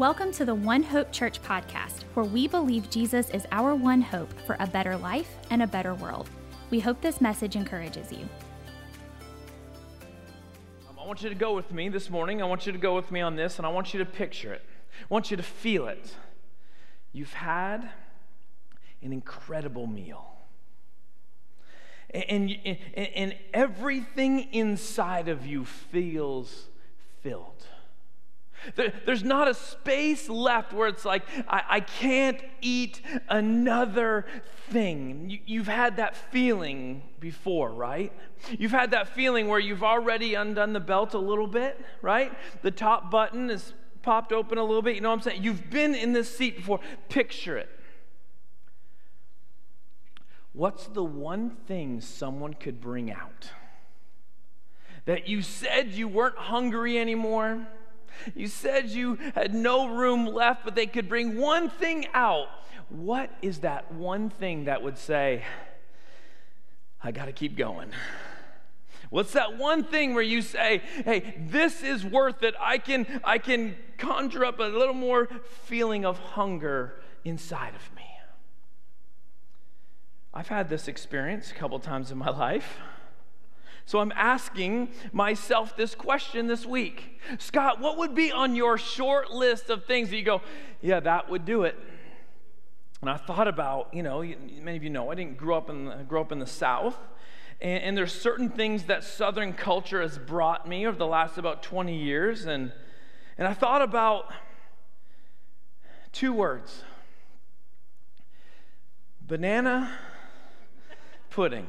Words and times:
Welcome 0.00 0.32
to 0.32 0.46
the 0.46 0.54
One 0.54 0.82
Hope 0.82 1.12
Church 1.12 1.42
podcast, 1.42 2.04
where 2.14 2.24
we 2.24 2.48
believe 2.48 2.88
Jesus 2.88 3.28
is 3.34 3.46
our 3.52 3.74
one 3.74 4.00
hope 4.00 4.32
for 4.46 4.56
a 4.58 4.66
better 4.66 4.96
life 4.96 5.28
and 5.50 5.62
a 5.62 5.66
better 5.66 5.94
world. 5.94 6.30
We 6.70 6.80
hope 6.80 7.02
this 7.02 7.20
message 7.20 7.54
encourages 7.54 8.10
you. 8.10 8.26
Um, 10.88 10.98
I 10.98 11.06
want 11.06 11.22
you 11.22 11.28
to 11.28 11.34
go 11.34 11.54
with 11.54 11.70
me 11.70 11.90
this 11.90 12.08
morning. 12.08 12.40
I 12.40 12.46
want 12.46 12.64
you 12.64 12.72
to 12.72 12.78
go 12.78 12.96
with 12.96 13.10
me 13.10 13.20
on 13.20 13.36
this, 13.36 13.58
and 13.58 13.66
I 13.66 13.68
want 13.68 13.92
you 13.92 13.98
to 13.98 14.06
picture 14.06 14.54
it. 14.54 14.62
I 15.02 15.06
want 15.10 15.30
you 15.30 15.36
to 15.36 15.42
feel 15.42 15.86
it. 15.86 16.14
You've 17.12 17.34
had 17.34 17.90
an 19.02 19.12
incredible 19.12 19.86
meal. 19.86 20.32
And, 22.08 22.50
and, 22.64 22.78
and 22.96 23.34
everything 23.52 24.48
inside 24.54 25.28
of 25.28 25.44
you 25.44 25.66
feels 25.66 26.68
filled. 27.22 27.66
There, 28.74 28.92
there's 29.06 29.24
not 29.24 29.48
a 29.48 29.54
space 29.54 30.28
left 30.28 30.72
where 30.72 30.88
it's 30.88 31.04
like, 31.04 31.22
I, 31.48 31.62
I 31.68 31.80
can't 31.80 32.42
eat 32.60 33.00
another 33.28 34.26
thing. 34.68 35.30
You, 35.30 35.38
you've 35.46 35.68
had 35.68 35.96
that 35.96 36.16
feeling 36.16 37.02
before, 37.18 37.72
right? 37.72 38.12
You've 38.50 38.70
had 38.72 38.92
that 38.92 39.08
feeling 39.08 39.48
where 39.48 39.58
you've 39.58 39.82
already 39.82 40.34
undone 40.34 40.72
the 40.72 40.80
belt 40.80 41.14
a 41.14 41.18
little 41.18 41.46
bit, 41.46 41.80
right? 42.02 42.32
The 42.62 42.70
top 42.70 43.10
button 43.10 43.50
is 43.50 43.74
popped 44.02 44.32
open 44.32 44.58
a 44.58 44.64
little 44.64 44.82
bit. 44.82 44.94
You 44.94 45.00
know 45.00 45.10
what 45.10 45.16
I'm 45.16 45.22
saying? 45.22 45.42
You've 45.42 45.70
been 45.70 45.94
in 45.94 46.12
this 46.12 46.34
seat 46.34 46.56
before. 46.56 46.80
Picture 47.08 47.56
it. 47.56 47.68
What's 50.52 50.86
the 50.86 51.04
one 51.04 51.50
thing 51.66 52.00
someone 52.00 52.54
could 52.54 52.80
bring 52.80 53.10
out? 53.10 53.50
That 55.04 55.28
you 55.28 55.42
said 55.42 55.92
you 55.92 56.08
weren't 56.08 56.36
hungry 56.36 56.98
anymore? 56.98 57.66
You 58.34 58.48
said 58.48 58.90
you 58.90 59.16
had 59.34 59.54
no 59.54 59.88
room 59.88 60.26
left, 60.26 60.64
but 60.64 60.74
they 60.74 60.86
could 60.86 61.08
bring 61.08 61.36
one 61.36 61.70
thing 61.70 62.06
out. 62.14 62.48
What 62.88 63.30
is 63.42 63.60
that 63.60 63.92
one 63.92 64.30
thing 64.30 64.64
that 64.64 64.82
would 64.82 64.98
say, 64.98 65.44
I 67.02 67.12
got 67.12 67.26
to 67.26 67.32
keep 67.32 67.56
going? 67.56 67.92
What's 69.10 69.32
that 69.32 69.58
one 69.58 69.84
thing 69.84 70.14
where 70.14 70.22
you 70.22 70.40
say, 70.40 70.82
"Hey, 71.04 71.34
this 71.36 71.82
is 71.82 72.04
worth 72.04 72.44
it. 72.44 72.54
I 72.60 72.78
can 72.78 73.20
I 73.24 73.38
can 73.38 73.76
conjure 73.98 74.44
up 74.44 74.60
a 74.60 74.64
little 74.64 74.94
more 74.94 75.28
feeling 75.64 76.04
of 76.04 76.18
hunger 76.18 77.00
inside 77.24 77.74
of 77.74 77.94
me." 77.96 78.06
I've 80.32 80.46
had 80.46 80.68
this 80.68 80.86
experience 80.86 81.50
a 81.50 81.54
couple 81.54 81.80
times 81.80 82.12
in 82.12 82.18
my 82.18 82.30
life. 82.30 82.78
So 83.86 83.98
I'm 83.98 84.12
asking 84.14 84.90
myself 85.12 85.76
this 85.76 85.94
question 85.94 86.46
this 86.46 86.64
week 86.64 87.20
Scott, 87.38 87.80
what 87.80 87.98
would 87.98 88.14
be 88.14 88.32
on 88.32 88.54
your 88.54 88.78
short 88.78 89.30
list 89.30 89.70
of 89.70 89.84
things 89.84 90.10
that 90.10 90.16
you 90.16 90.22
go, 90.22 90.42
yeah, 90.80 91.00
that 91.00 91.30
would 91.30 91.44
do 91.44 91.64
it? 91.64 91.78
And 93.00 93.08
I 93.08 93.16
thought 93.16 93.48
about, 93.48 93.92
you 93.94 94.02
know, 94.02 94.22
many 94.22 94.76
of 94.76 94.84
you 94.84 94.90
know, 94.90 95.10
I 95.10 95.14
didn't 95.14 95.38
grow 95.38 95.56
up 95.56 95.70
in 95.70 95.86
the, 95.86 95.96
grow 96.06 96.20
up 96.20 96.32
in 96.32 96.38
the 96.38 96.46
South. 96.46 96.96
And, 97.60 97.82
and 97.82 97.96
there's 97.96 98.12
certain 98.12 98.50
things 98.50 98.84
that 98.84 99.04
Southern 99.04 99.52
culture 99.54 100.02
has 100.02 100.18
brought 100.18 100.68
me 100.68 100.86
over 100.86 100.98
the 100.98 101.06
last 101.06 101.38
about 101.38 101.62
20 101.62 101.96
years. 101.96 102.46
And, 102.46 102.72
and 103.38 103.48
I 103.48 103.54
thought 103.54 103.82
about 103.82 104.32
two 106.12 106.32
words 106.32 106.82
banana 109.22 109.96
pudding. 111.30 111.68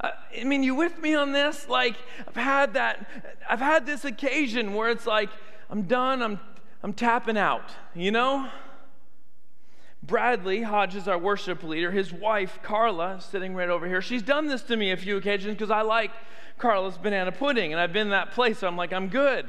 Uh, 0.00 0.10
I 0.38 0.44
mean, 0.44 0.62
you 0.62 0.74
with 0.74 0.98
me 1.00 1.14
on 1.14 1.32
this? 1.32 1.68
Like, 1.68 1.96
I've 2.26 2.36
had 2.36 2.74
that, 2.74 3.06
I've 3.48 3.60
had 3.60 3.86
this 3.86 4.04
occasion 4.04 4.74
where 4.74 4.90
it's 4.90 5.06
like, 5.06 5.28
I'm 5.68 5.82
done, 5.82 6.22
I'm, 6.22 6.40
I'm 6.82 6.92
tapping 6.92 7.36
out, 7.36 7.70
you 7.94 8.10
know? 8.10 8.48
Bradley 10.02 10.62
Hodges, 10.62 11.06
our 11.06 11.18
worship 11.18 11.62
leader, 11.62 11.90
his 11.90 12.12
wife, 12.12 12.58
Carla, 12.62 13.20
sitting 13.20 13.54
right 13.54 13.68
over 13.68 13.86
here, 13.86 14.00
she's 14.00 14.22
done 14.22 14.46
this 14.46 14.62
to 14.62 14.76
me 14.76 14.90
a 14.92 14.96
few 14.96 15.18
occasions 15.18 15.54
because 15.54 15.70
I 15.70 15.82
like 15.82 16.10
Carla's 16.56 16.96
banana 16.96 17.32
pudding, 17.32 17.72
and 17.72 17.80
I've 17.80 17.92
been 17.92 18.06
in 18.06 18.10
that 18.10 18.32
place, 18.32 18.60
so 18.60 18.68
I'm 18.68 18.76
like, 18.76 18.92
I'm 18.92 19.08
good. 19.08 19.48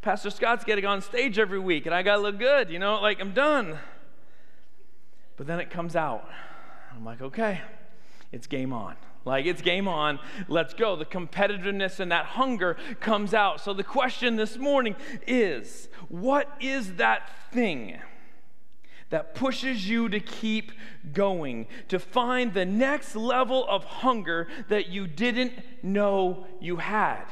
Pastor 0.00 0.30
Scott's 0.30 0.64
getting 0.64 0.84
on 0.84 1.02
stage 1.02 1.38
every 1.38 1.58
week, 1.58 1.86
and 1.86 1.94
I 1.94 2.02
got 2.02 2.16
to 2.16 2.22
look 2.22 2.38
good, 2.38 2.70
you 2.70 2.78
know, 2.78 3.00
like 3.00 3.20
I'm 3.20 3.32
done. 3.32 3.78
But 5.36 5.46
then 5.46 5.58
it 5.58 5.70
comes 5.70 5.96
out. 5.96 6.28
I'm 6.94 7.04
like, 7.04 7.20
okay, 7.20 7.60
it's 8.30 8.46
game 8.46 8.72
on. 8.72 8.96
Like 9.24 9.46
it's 9.46 9.62
game 9.62 9.86
on, 9.86 10.18
let's 10.48 10.74
go. 10.74 10.96
The 10.96 11.04
competitiveness 11.04 12.00
and 12.00 12.10
that 12.10 12.26
hunger 12.26 12.76
comes 13.00 13.34
out. 13.34 13.60
So 13.60 13.72
the 13.72 13.84
question 13.84 14.36
this 14.36 14.58
morning 14.58 14.96
is 15.26 15.88
what 16.08 16.48
is 16.60 16.94
that 16.94 17.30
thing 17.52 17.98
that 19.10 19.34
pushes 19.34 19.88
you 19.88 20.08
to 20.08 20.18
keep 20.18 20.72
going, 21.12 21.66
to 21.88 21.98
find 21.98 22.54
the 22.54 22.64
next 22.64 23.14
level 23.14 23.66
of 23.68 23.84
hunger 23.84 24.48
that 24.68 24.88
you 24.88 25.06
didn't 25.06 25.52
know 25.82 26.46
you 26.60 26.76
had? 26.76 27.24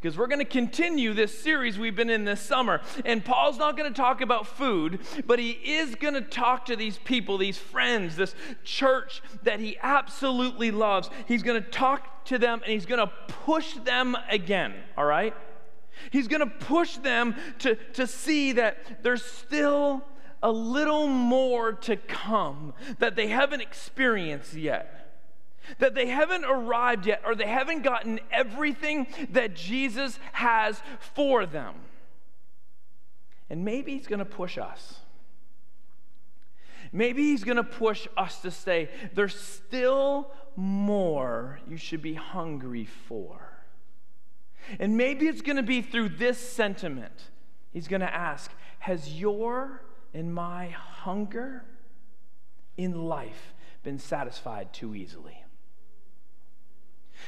Because 0.00 0.16
we're 0.16 0.26
going 0.26 0.38
to 0.38 0.44
continue 0.46 1.12
this 1.12 1.38
series 1.38 1.78
we've 1.78 1.94
been 1.94 2.08
in 2.08 2.24
this 2.24 2.40
summer. 2.40 2.80
And 3.04 3.22
Paul's 3.22 3.58
not 3.58 3.76
going 3.76 3.92
to 3.92 3.96
talk 3.96 4.22
about 4.22 4.46
food, 4.46 5.00
but 5.26 5.38
he 5.38 5.50
is 5.50 5.94
going 5.94 6.14
to 6.14 6.22
talk 6.22 6.64
to 6.66 6.76
these 6.76 6.96
people, 6.98 7.36
these 7.36 7.58
friends, 7.58 8.16
this 8.16 8.34
church 8.64 9.22
that 9.42 9.60
he 9.60 9.76
absolutely 9.82 10.70
loves. 10.70 11.10
He's 11.28 11.42
going 11.42 11.62
to 11.62 11.68
talk 11.68 12.24
to 12.26 12.38
them 12.38 12.60
and 12.62 12.72
he's 12.72 12.86
going 12.86 13.06
to 13.06 13.12
push 13.44 13.74
them 13.74 14.16
again, 14.30 14.74
all 14.96 15.04
right? 15.04 15.34
He's 16.10 16.28
going 16.28 16.40
to 16.40 16.46
push 16.46 16.96
them 16.96 17.34
to, 17.58 17.74
to 17.74 18.06
see 18.06 18.52
that 18.52 19.02
there's 19.02 19.24
still 19.24 20.02
a 20.42 20.50
little 20.50 21.06
more 21.08 21.72
to 21.72 21.96
come 21.96 22.72
that 22.98 23.16
they 23.16 23.28
haven't 23.28 23.60
experienced 23.60 24.54
yet 24.54 24.99
that 25.78 25.94
they 25.94 26.08
haven't 26.08 26.44
arrived 26.44 27.06
yet 27.06 27.22
or 27.24 27.34
they 27.34 27.46
haven't 27.46 27.82
gotten 27.82 28.20
everything 28.30 29.06
that 29.30 29.54
Jesus 29.54 30.18
has 30.32 30.80
for 31.14 31.46
them. 31.46 31.74
And 33.48 33.64
maybe 33.64 33.96
he's 33.96 34.06
going 34.06 34.20
to 34.20 34.24
push 34.24 34.58
us. 34.58 35.00
Maybe 36.92 37.22
he's 37.22 37.44
going 37.44 37.56
to 37.56 37.64
push 37.64 38.08
us 38.16 38.40
to 38.42 38.50
say, 38.50 38.88
there's 39.14 39.38
still 39.38 40.30
more 40.56 41.60
you 41.68 41.76
should 41.76 42.02
be 42.02 42.14
hungry 42.14 42.84
for. 42.84 43.50
And 44.78 44.96
maybe 44.96 45.26
it's 45.26 45.42
going 45.42 45.56
to 45.56 45.62
be 45.62 45.82
through 45.82 46.10
this 46.10 46.38
sentiment. 46.38 47.30
He's 47.72 47.88
going 47.88 48.00
to 48.00 48.14
ask, 48.14 48.52
Has 48.80 49.20
your 49.20 49.82
and 50.12 50.34
my 50.34 50.68
hunger 50.68 51.64
in 52.76 53.04
life 53.04 53.54
been 53.82 53.98
satisfied 53.98 54.72
too 54.72 54.94
easily? 54.94 55.44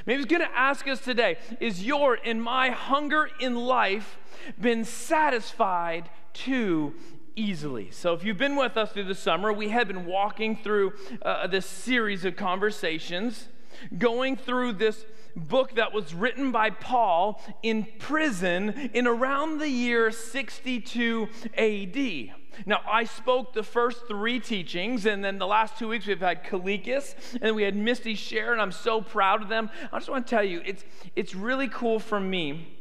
Maybe 0.07 0.19
he's 0.19 0.27
going 0.27 0.43
to 0.43 0.59
ask 0.59 0.87
us 0.89 1.01
today 1.01 1.39
Is 1.61 1.85
your 1.85 2.19
and 2.25 2.43
my 2.43 2.71
hunger 2.71 3.29
in 3.41 3.55
life 3.55 4.19
been 4.61 4.85
satisfied 4.85 6.11
too 6.33 6.95
easily? 7.37 7.91
So, 7.91 8.13
if 8.15 8.25
you've 8.25 8.39
been 8.39 8.57
with 8.57 8.77
us 8.77 8.93
through 8.93 9.05
the 9.05 9.15
summer, 9.15 9.53
we 9.53 9.69
have 9.71 9.89
been 9.89 10.07
walking 10.07 10.57
through 10.57 10.93
uh, 11.23 11.47
this 11.47 11.67
series 11.67 12.25
of 12.25 12.37
conversations, 12.37 13.49
going 13.97 14.37
through 14.37 14.73
this 14.75 15.05
book 15.35 15.77
that 15.77 15.93
was 15.93 16.15
written 16.15 16.53
by 16.53 16.71
Paul 16.71 17.43
in 17.63 17.87
prison 17.99 18.91
in 18.93 19.07
around 19.07 19.59
the 19.59 19.69
year 19.69 20.11
62 20.11 21.29
AD. 21.57 22.42
Now, 22.67 22.81
I 22.91 23.05
spoke 23.05 23.53
the 23.53 23.63
first 23.63 24.07
three 24.07 24.41
teachings, 24.41 25.07
and 25.07 25.25
then 25.25 25.39
the 25.39 25.47
last 25.47 25.79
two 25.79 25.89
weeks 25.89 26.07
we've 26.07 26.21
had 26.21 26.45
Kalikas, 26.45 27.15
and 27.41 27.57
we 27.57 27.63
had 27.63 27.77
Misty 27.77 28.15
share, 28.15 28.53
and 28.53 28.61
I'm 28.61 28.73
so 28.73 29.01
proud 29.01 29.43
of 29.43 29.49
them. 29.49 29.71
I 29.93 29.99
just 29.99 30.11
want 30.11 30.27
to 30.27 30.31
tell 30.31 30.45
you, 30.45 30.63
it's, 30.65 30.85
it's 31.17 31.35
really 31.35 31.69
cool 31.69 31.99
for 31.99 32.21
me 32.21 32.79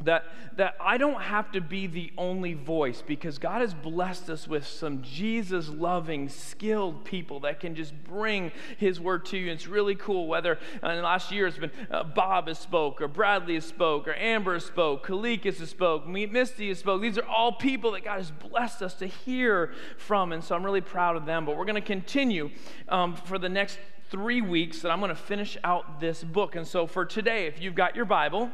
that, 0.00 0.24
that 0.56 0.74
I 0.80 0.98
don't 0.98 1.20
have 1.20 1.52
to 1.52 1.60
be 1.60 1.86
the 1.86 2.12
only 2.18 2.54
voice 2.54 3.02
because 3.06 3.38
God 3.38 3.60
has 3.60 3.74
blessed 3.74 4.30
us 4.30 4.48
with 4.48 4.66
some 4.66 5.02
Jesus 5.02 5.68
loving, 5.68 6.28
skilled 6.28 7.04
people 7.04 7.40
that 7.40 7.60
can 7.60 7.74
just 7.74 7.94
bring 8.04 8.52
His 8.78 9.00
word 9.00 9.24
to 9.26 9.38
you. 9.38 9.50
And 9.50 9.52
it's 9.52 9.66
really 9.66 9.94
cool 9.94 10.26
whether 10.26 10.58
uh, 10.82 10.88
in 10.88 10.96
the 10.96 11.02
last 11.02 11.30
year 11.30 11.46
it's 11.46 11.58
been 11.58 11.70
uh, 11.90 12.04
Bob 12.04 12.48
has 12.48 12.58
spoke, 12.58 13.00
or 13.00 13.08
Bradley 13.08 13.54
has 13.54 13.64
spoke, 13.64 14.08
or 14.08 14.14
Amber 14.14 14.54
has 14.54 14.64
spoke, 14.64 15.06
Kalikas 15.06 15.58
has 15.58 15.70
spoke, 15.70 16.06
Misty 16.06 16.68
has 16.68 16.78
spoke. 16.78 17.02
These 17.02 17.18
are 17.18 17.26
all 17.26 17.52
people 17.52 17.92
that 17.92 18.04
God 18.04 18.18
has 18.18 18.30
blessed 18.30 18.82
us 18.82 18.94
to 18.94 19.06
hear 19.06 19.72
from. 19.98 20.32
And 20.32 20.42
so 20.42 20.54
I'm 20.54 20.64
really 20.64 20.80
proud 20.80 21.16
of 21.16 21.26
them. 21.26 21.44
But 21.44 21.56
we're 21.56 21.64
going 21.64 21.74
to 21.76 21.80
continue 21.80 22.50
um, 22.88 23.14
for 23.14 23.38
the 23.38 23.48
next 23.48 23.78
three 24.10 24.42
weeks 24.42 24.82
that 24.82 24.90
I'm 24.90 25.00
going 25.00 25.08
to 25.08 25.14
finish 25.14 25.56
out 25.64 26.00
this 26.00 26.22
book. 26.22 26.56
And 26.56 26.66
so 26.66 26.86
for 26.86 27.04
today, 27.04 27.46
if 27.46 27.60
you've 27.60 27.74
got 27.74 27.96
your 27.96 28.04
Bible, 28.04 28.50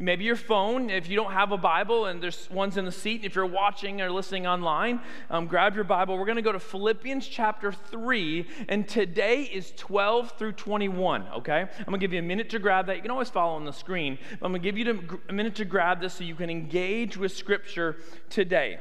maybe 0.00 0.24
your 0.24 0.36
phone, 0.36 0.90
if 0.90 1.08
you 1.08 1.16
don't 1.16 1.32
have 1.32 1.52
a 1.52 1.56
Bible 1.56 2.06
and 2.06 2.22
there's 2.22 2.48
ones 2.50 2.76
in 2.76 2.84
the 2.84 2.92
seat, 2.92 3.24
if 3.24 3.34
you're 3.34 3.46
watching 3.46 4.00
or 4.00 4.10
listening 4.10 4.46
online, 4.46 5.00
um, 5.30 5.46
grab 5.46 5.74
your 5.74 5.84
Bible. 5.84 6.16
We're 6.18 6.24
going 6.24 6.36
to 6.36 6.42
go 6.42 6.52
to 6.52 6.60
Philippians 6.60 7.26
chapter 7.26 7.72
3, 7.72 8.46
and 8.68 8.86
today 8.88 9.42
is 9.42 9.72
12 9.76 10.32
through 10.38 10.52
21, 10.52 11.26
okay? 11.38 11.60
I'm 11.60 11.84
going 11.86 12.00
to 12.00 12.06
give 12.06 12.12
you 12.12 12.20
a 12.20 12.22
minute 12.22 12.50
to 12.50 12.58
grab 12.58 12.86
that. 12.86 12.96
You 12.96 13.02
can 13.02 13.10
always 13.10 13.30
follow 13.30 13.54
on 13.54 13.64
the 13.64 13.72
screen, 13.72 14.18
but 14.38 14.46
I'm 14.46 14.52
going 14.52 14.62
to 14.62 14.72
give 14.72 14.78
you 14.78 15.18
a 15.28 15.32
minute 15.32 15.56
to 15.56 15.64
grab 15.64 16.00
this 16.00 16.14
so 16.14 16.24
you 16.24 16.34
can 16.34 16.50
engage 16.50 17.16
with 17.16 17.32
Scripture 17.32 17.96
today. 18.30 18.78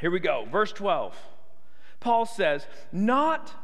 Here 0.00 0.10
we 0.10 0.20
go. 0.20 0.46
Verse 0.50 0.72
12. 0.72 1.16
Paul 2.00 2.26
says, 2.26 2.66
Not 2.90 3.54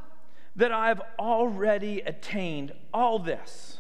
that 0.55 0.73
I've 0.73 1.01
already 1.19 2.01
attained 2.01 2.73
all 2.93 3.19
this 3.19 3.78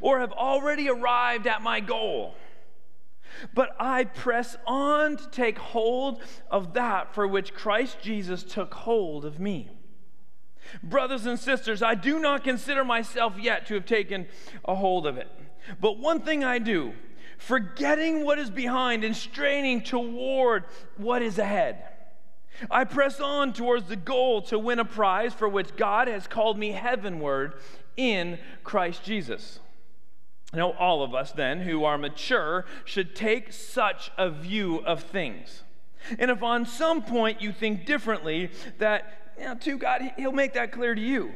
or 0.00 0.20
have 0.20 0.32
already 0.32 0.88
arrived 0.88 1.46
at 1.46 1.62
my 1.62 1.80
goal. 1.80 2.34
But 3.52 3.70
I 3.80 4.04
press 4.04 4.56
on 4.66 5.16
to 5.16 5.30
take 5.30 5.58
hold 5.58 6.22
of 6.50 6.74
that 6.74 7.14
for 7.14 7.26
which 7.26 7.54
Christ 7.54 7.98
Jesus 8.00 8.42
took 8.42 8.74
hold 8.74 9.24
of 9.24 9.40
me. 9.40 9.70
Brothers 10.82 11.26
and 11.26 11.38
sisters, 11.38 11.82
I 11.82 11.94
do 11.94 12.18
not 12.18 12.44
consider 12.44 12.84
myself 12.84 13.34
yet 13.38 13.66
to 13.66 13.74
have 13.74 13.86
taken 13.86 14.26
a 14.64 14.74
hold 14.74 15.06
of 15.06 15.18
it. 15.18 15.28
But 15.80 15.98
one 15.98 16.20
thing 16.20 16.44
I 16.44 16.58
do, 16.58 16.94
forgetting 17.38 18.24
what 18.24 18.38
is 18.38 18.50
behind 18.50 19.04
and 19.04 19.16
straining 19.16 19.82
toward 19.82 20.64
what 20.96 21.22
is 21.22 21.38
ahead. 21.38 21.84
I 22.70 22.84
press 22.84 23.20
on 23.20 23.52
towards 23.52 23.88
the 23.88 23.96
goal 23.96 24.42
to 24.42 24.58
win 24.58 24.78
a 24.78 24.84
prize 24.84 25.34
for 25.34 25.48
which 25.48 25.76
God 25.76 26.08
has 26.08 26.26
called 26.26 26.58
me 26.58 26.70
heavenward 26.70 27.54
in 27.96 28.38
Christ 28.62 29.04
Jesus. 29.04 29.58
Now, 30.54 30.72
all 30.72 31.02
of 31.02 31.14
us 31.14 31.32
then 31.32 31.60
who 31.60 31.84
are 31.84 31.98
mature 31.98 32.64
should 32.84 33.14
take 33.14 33.52
such 33.52 34.10
a 34.16 34.30
view 34.30 34.78
of 34.78 35.02
things. 35.02 35.62
And 36.18 36.30
if 36.30 36.42
on 36.42 36.66
some 36.66 37.02
point 37.02 37.40
you 37.40 37.52
think 37.52 37.86
differently, 37.86 38.50
that, 38.78 39.32
you 39.38 39.44
know, 39.44 39.54
to 39.54 39.78
God, 39.78 40.02
He'll 40.16 40.32
make 40.32 40.52
that 40.54 40.72
clear 40.72 40.94
to 40.94 41.00
you. 41.00 41.32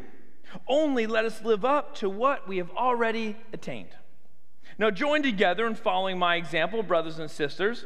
Only 0.66 1.06
let 1.06 1.24
us 1.24 1.42
live 1.42 1.64
up 1.64 1.94
to 1.96 2.08
what 2.08 2.48
we 2.48 2.58
have 2.58 2.70
already 2.70 3.36
attained. 3.52 3.90
Now, 4.78 4.90
join 4.90 5.22
together 5.22 5.66
in 5.66 5.74
following 5.74 6.18
my 6.18 6.36
example, 6.36 6.82
brothers 6.82 7.18
and 7.18 7.30
sisters. 7.30 7.84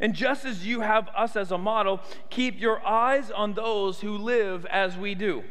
And 0.00 0.14
just 0.14 0.44
as 0.44 0.66
you 0.66 0.80
have 0.80 1.08
us 1.16 1.36
as 1.36 1.50
a 1.50 1.58
model, 1.58 2.00
keep 2.30 2.60
your 2.60 2.84
eyes 2.86 3.30
on 3.30 3.54
those 3.54 4.00
who 4.00 4.18
live 4.18 4.66
as 4.66 4.96
we 4.96 5.14
do. 5.14 5.44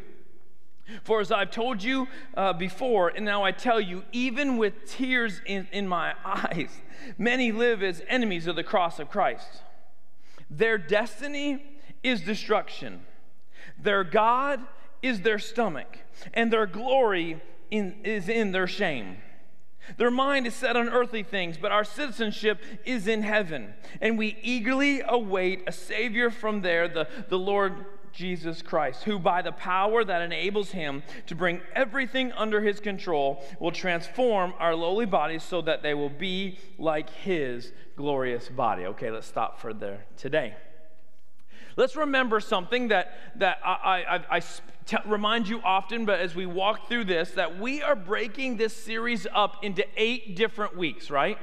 For 1.04 1.20
as 1.22 1.32
I've 1.32 1.52
told 1.52 1.84
you 1.84 2.08
uh, 2.36 2.54
before, 2.54 3.10
and 3.10 3.26
now 3.26 3.44
I 3.44 3.52
tell 3.52 3.80
you, 3.80 4.04
even 4.12 4.58
with 4.58 4.86
tears 4.86 5.42
in, 5.46 5.68
in 5.72 5.88
my 5.88 6.14
eyes, 6.26 6.70
many 7.18 7.52
live 7.52 7.84
as 7.84 8.02
enemies 8.08 8.48
of 8.48 8.56
the 8.56 8.64
cross 8.64 9.00
of 9.00 9.10
Christ. 9.10 9.64
Their 10.50 10.78
destiny 10.78 11.64
is 12.04 12.22
destruction, 12.22 13.02
their 13.78 14.04
God 14.04 14.62
is 15.02 15.22
their 15.22 15.40
stomach, 15.40 16.00
and 16.34 16.52
their 16.52 16.66
glory 16.66 17.42
in, 17.70 17.96
is 18.04 18.30
in 18.30 18.52
their 18.52 18.68
shame. 18.68 19.18
Their 19.96 20.12
mind 20.12 20.46
is 20.48 20.54
set 20.54 20.76
on 20.76 20.90
earthly 20.90 21.24
things, 21.24 21.58
but 21.58 21.72
our 21.72 21.86
citizenship 21.86 22.62
is 22.86 23.08
in 23.08 23.22
heaven. 23.22 23.74
And 24.02 24.18
we 24.18 24.38
eagerly 24.42 25.02
await 25.08 25.64
a 25.66 25.72
Savior 25.72 26.30
from 26.30 26.62
there, 26.62 26.90
the, 26.90 27.08
the 27.30 27.40
Lord 27.40 27.86
Jesus 28.18 28.64
Christ, 28.64 29.04
who 29.04 29.20
by 29.20 29.44
the 29.44 29.52
power 29.52 30.04
that 30.04 30.24
enables 30.24 30.72
him 30.72 31.04
to 31.28 31.36
bring 31.36 31.62
everything 31.76 32.32
under 32.32 32.62
his 32.62 32.80
control 32.80 33.46
will 33.60 33.72
transform 33.72 34.56
our 34.58 34.74
lowly 34.74 35.06
bodies 35.06 35.44
so 35.44 35.62
that 35.62 35.84
they 35.84 35.94
will 35.94 36.10
be 36.10 36.58
like 36.80 37.12
his 37.12 37.72
glorious 37.96 38.50
body. 38.50 38.88
Okay, 38.88 39.12
let's 39.12 39.28
stop 39.28 39.62
for 39.62 39.72
there 39.72 40.06
today. 40.18 40.56
Let's 41.76 41.96
remember 41.96 42.40
something 42.40 42.88
that, 42.88 43.14
that 43.36 43.60
I, 43.64 44.04
I, 44.10 44.38
I 44.38 44.40
t- 44.40 44.98
remind 45.06 45.48
you 45.48 45.62
often, 45.62 46.06
but 46.06 46.20
as 46.20 46.34
we 46.34 46.48
walk 46.48 46.90
through 46.90 47.06
this, 47.06 47.30
that 47.32 47.60
we 47.60 47.84
are 47.84 47.96
breaking 47.96 48.58
this 48.58 48.76
series 48.76 49.28
up 49.32 49.64
into 49.64 49.86
eight 49.96 50.36
different 50.36 50.76
weeks, 50.76 51.12
right? 51.12 51.38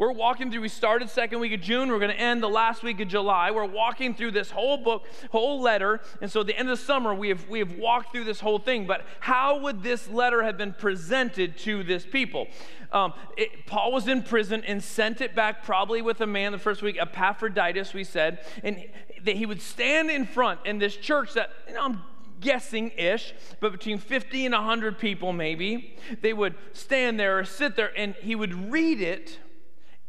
We're 0.00 0.12
walking 0.12 0.50
through, 0.50 0.62
we 0.62 0.70
started 0.70 1.10
second 1.10 1.40
week 1.40 1.52
of 1.52 1.60
June, 1.60 1.90
we're 1.90 1.98
going 1.98 2.10
to 2.10 2.18
end 2.18 2.42
the 2.42 2.48
last 2.48 2.82
week 2.82 3.00
of 3.00 3.08
July. 3.08 3.50
We're 3.50 3.66
walking 3.66 4.14
through 4.14 4.30
this 4.30 4.50
whole 4.50 4.78
book, 4.78 5.04
whole 5.30 5.60
letter. 5.60 6.00
And 6.22 6.32
so 6.32 6.40
at 6.40 6.46
the 6.46 6.56
end 6.58 6.70
of 6.70 6.78
the 6.78 6.82
summer, 6.82 7.12
we 7.12 7.28
have, 7.28 7.46
we 7.50 7.58
have 7.58 7.76
walked 7.76 8.10
through 8.10 8.24
this 8.24 8.40
whole 8.40 8.58
thing. 8.58 8.86
But 8.86 9.04
how 9.20 9.58
would 9.58 9.82
this 9.82 10.08
letter 10.08 10.42
have 10.42 10.56
been 10.56 10.72
presented 10.72 11.58
to 11.58 11.84
this 11.84 12.06
people? 12.06 12.46
Um, 12.92 13.12
it, 13.36 13.66
Paul 13.66 13.92
was 13.92 14.08
in 14.08 14.22
prison 14.22 14.64
and 14.64 14.82
sent 14.82 15.20
it 15.20 15.34
back 15.34 15.64
probably 15.64 16.00
with 16.00 16.22
a 16.22 16.26
man 16.26 16.52
the 16.52 16.58
first 16.58 16.80
week, 16.80 16.96
Epaphroditus, 16.98 17.92
we 17.92 18.04
said. 18.04 18.38
And 18.64 18.82
that 19.24 19.36
he 19.36 19.44
would 19.44 19.60
stand 19.60 20.10
in 20.10 20.24
front 20.24 20.60
in 20.64 20.78
this 20.78 20.96
church 20.96 21.34
that, 21.34 21.50
you 21.68 21.74
know, 21.74 21.82
I'm 21.82 22.02
guessing 22.40 22.90
ish, 22.96 23.34
but 23.60 23.70
between 23.70 23.98
50 23.98 24.46
and 24.46 24.54
100 24.54 24.98
people 24.98 25.34
maybe. 25.34 25.94
They 26.22 26.32
would 26.32 26.54
stand 26.72 27.20
there 27.20 27.38
or 27.38 27.44
sit 27.44 27.76
there 27.76 27.92
and 27.94 28.14
he 28.14 28.34
would 28.34 28.72
read 28.72 29.02
it 29.02 29.38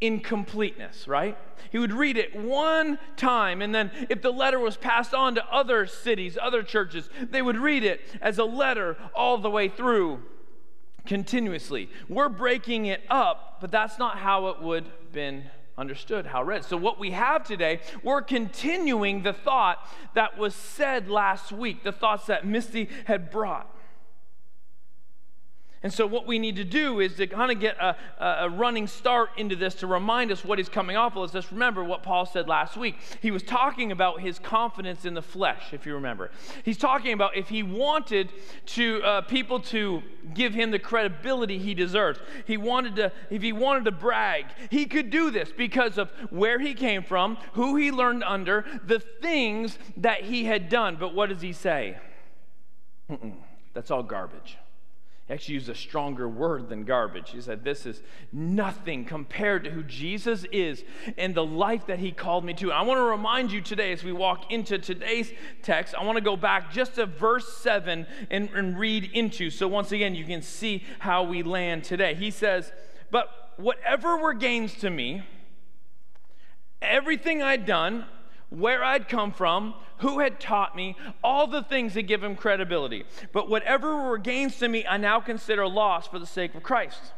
in 0.01 0.19
completeness, 0.19 1.07
right? 1.07 1.37
He 1.71 1.77
would 1.77 1.93
read 1.93 2.17
it 2.17 2.35
one 2.35 2.97
time, 3.15 3.61
and 3.61 3.73
then 3.73 3.91
if 4.09 4.21
the 4.21 4.31
letter 4.31 4.59
was 4.59 4.75
passed 4.75 5.13
on 5.13 5.35
to 5.35 5.45
other 5.45 5.85
cities, 5.85 6.37
other 6.41 6.63
churches, 6.63 7.09
they 7.29 7.41
would 7.41 7.57
read 7.57 7.83
it 7.83 8.01
as 8.19 8.39
a 8.39 8.43
letter 8.43 8.97
all 9.15 9.37
the 9.37 9.49
way 9.49 9.69
through 9.69 10.23
continuously. 11.05 11.89
We're 12.09 12.29
breaking 12.29 12.87
it 12.87 13.03
up, 13.09 13.59
but 13.61 13.71
that's 13.71 13.99
not 13.99 14.17
how 14.17 14.47
it 14.47 14.61
would 14.61 14.85
have 14.85 15.11
been 15.13 15.45
understood, 15.77 16.25
how 16.25 16.43
read. 16.43 16.65
So, 16.65 16.77
what 16.77 16.99
we 16.99 17.11
have 17.11 17.43
today, 17.43 17.79
we're 18.03 18.21
continuing 18.21 19.23
the 19.23 19.33
thought 19.33 19.87
that 20.15 20.37
was 20.37 20.53
said 20.55 21.09
last 21.09 21.51
week, 21.51 21.83
the 21.83 21.91
thoughts 21.91 22.25
that 22.25 22.45
Misty 22.45 22.89
had 23.05 23.31
brought. 23.31 23.73
And 25.83 25.91
so, 25.91 26.05
what 26.05 26.27
we 26.27 26.37
need 26.37 26.57
to 26.57 26.63
do 26.63 26.99
is 26.99 27.15
to 27.15 27.25
kind 27.25 27.51
of 27.51 27.59
get 27.59 27.75
a, 27.77 27.95
a, 28.19 28.49
running 28.49 28.85
start 28.85 29.31
into 29.37 29.55
this 29.55 29.73
to 29.75 29.87
remind 29.87 30.31
us 30.31 30.45
what 30.45 30.59
he's 30.59 30.69
coming 30.69 30.95
off 30.95 31.13
of. 31.13 31.21
Let's 31.21 31.33
just 31.33 31.51
remember 31.51 31.83
what 31.83 32.03
Paul 32.03 32.27
said 32.27 32.47
last 32.47 32.77
week. 32.77 32.99
He 33.19 33.31
was 33.31 33.41
talking 33.41 33.91
about 33.91 34.21
his 34.21 34.37
confidence 34.37 35.05
in 35.05 35.15
the 35.15 35.23
flesh, 35.23 35.73
if 35.73 35.87
you 35.87 35.95
remember. 35.95 36.29
He's 36.63 36.77
talking 36.77 37.13
about 37.13 37.35
if 37.35 37.49
he 37.49 37.63
wanted 37.63 38.29
to 38.67 39.01
uh, 39.01 39.21
people 39.21 39.59
to 39.59 40.03
give 40.35 40.53
him 40.53 40.69
the 40.69 40.77
credibility 40.77 41.57
he 41.57 41.73
deserves, 41.73 42.19
he 42.45 42.57
wanted 42.57 42.95
to, 42.97 43.11
if 43.31 43.41
he 43.41 43.51
wanted 43.51 43.85
to 43.85 43.91
brag, 43.91 44.45
he 44.69 44.85
could 44.85 45.09
do 45.09 45.31
this 45.31 45.51
because 45.51 45.97
of 45.97 46.11
where 46.29 46.59
he 46.59 46.75
came 46.75 47.01
from, 47.01 47.39
who 47.53 47.75
he 47.75 47.91
learned 47.91 48.23
under, 48.23 48.65
the 48.85 48.99
things 48.99 49.79
that 49.97 50.25
he 50.25 50.45
had 50.45 50.69
done. 50.69 50.97
But 50.99 51.15
what 51.15 51.29
does 51.29 51.41
he 51.41 51.53
say? 51.53 51.97
Mm-mm, 53.09 53.33
that's 53.73 53.89
all 53.89 54.03
garbage 54.03 54.57
actually 55.31 55.55
used 55.55 55.69
a 55.69 55.75
stronger 55.75 56.27
word 56.27 56.67
than 56.69 56.83
garbage. 56.83 57.31
He 57.31 57.41
said, 57.41 57.63
This 57.63 57.85
is 57.85 58.01
nothing 58.31 59.05
compared 59.05 59.63
to 59.63 59.69
who 59.69 59.83
Jesus 59.83 60.45
is 60.51 60.83
and 61.17 61.33
the 61.33 61.45
life 61.45 61.87
that 61.87 61.99
he 61.99 62.11
called 62.11 62.43
me 62.43 62.53
to. 62.55 62.71
I 62.71 62.81
want 62.81 62.97
to 62.97 63.03
remind 63.03 63.51
you 63.51 63.61
today, 63.61 63.93
as 63.93 64.03
we 64.03 64.11
walk 64.11 64.51
into 64.51 64.77
today's 64.77 65.31
text, 65.61 65.95
I 65.95 66.03
want 66.03 66.17
to 66.17 66.23
go 66.23 66.35
back 66.35 66.71
just 66.71 66.95
to 66.95 67.05
verse 67.05 67.57
7 67.57 68.05
and, 68.29 68.49
and 68.49 68.77
read 68.77 69.09
into. 69.13 69.49
So, 69.49 69.67
once 69.67 69.91
again, 69.91 70.15
you 70.15 70.25
can 70.25 70.41
see 70.41 70.83
how 70.99 71.23
we 71.23 71.43
land 71.43 71.83
today. 71.83 72.13
He 72.13 72.31
says, 72.31 72.71
But 73.09 73.29
whatever 73.57 74.17
were 74.17 74.33
gains 74.33 74.73
to 74.75 74.89
me, 74.89 75.23
everything 76.81 77.41
I'd 77.41 77.65
done, 77.65 78.05
where 78.51 78.83
I'd 78.83 79.07
come 79.07 79.31
from, 79.31 79.73
who 79.99 80.19
had 80.19 80.39
taught 80.39 80.75
me, 80.75 80.97
all 81.23 81.47
the 81.47 81.63
things 81.63 81.93
that 81.93 82.03
give 82.03 82.21
him 82.21 82.35
credibility. 82.35 83.05
But 83.31 83.49
whatever 83.49 84.09
were 84.09 84.17
gains 84.17 84.57
to 84.57 84.67
me, 84.67 84.85
I 84.85 84.97
now 84.97 85.21
consider 85.21 85.65
loss 85.67 86.07
for 86.07 86.19
the 86.19 86.25
sake 86.25 86.53
of 86.53 86.61
Christ. 86.61 87.13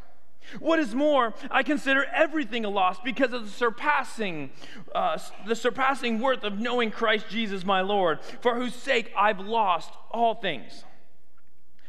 What 0.60 0.78
is 0.78 0.94
more, 0.94 1.34
I 1.50 1.64
consider 1.64 2.06
everything 2.14 2.66
a 2.66 2.70
loss 2.70 3.00
because 3.00 3.34
of 3.34 3.46
the 3.46 3.50
surpassing, 3.50 4.52
uh, 4.94 5.18
the 5.48 5.56
surpassing 5.56 6.20
worth 6.20 6.44
of 6.44 6.60
knowing 6.60 6.92
Christ 6.92 7.30
Jesus 7.30 7.66
my 7.66 7.82
Lord, 7.82 8.20
for 8.42 8.56
whose 8.56 8.76
sake 8.76 9.12
I've 9.18 9.40
lost 9.40 9.92
all 10.12 10.36
things. 10.36 10.84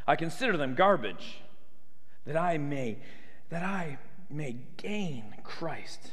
I 0.07 0.17
consider 0.17 0.57
them 0.57 0.75
garbage, 0.75 1.43
that 2.25 2.37
I 2.37 2.57
may, 2.57 2.99
that 3.51 3.63
I 3.63 3.99
may 4.31 4.57
gain 4.79 5.35
Christ 5.43 6.13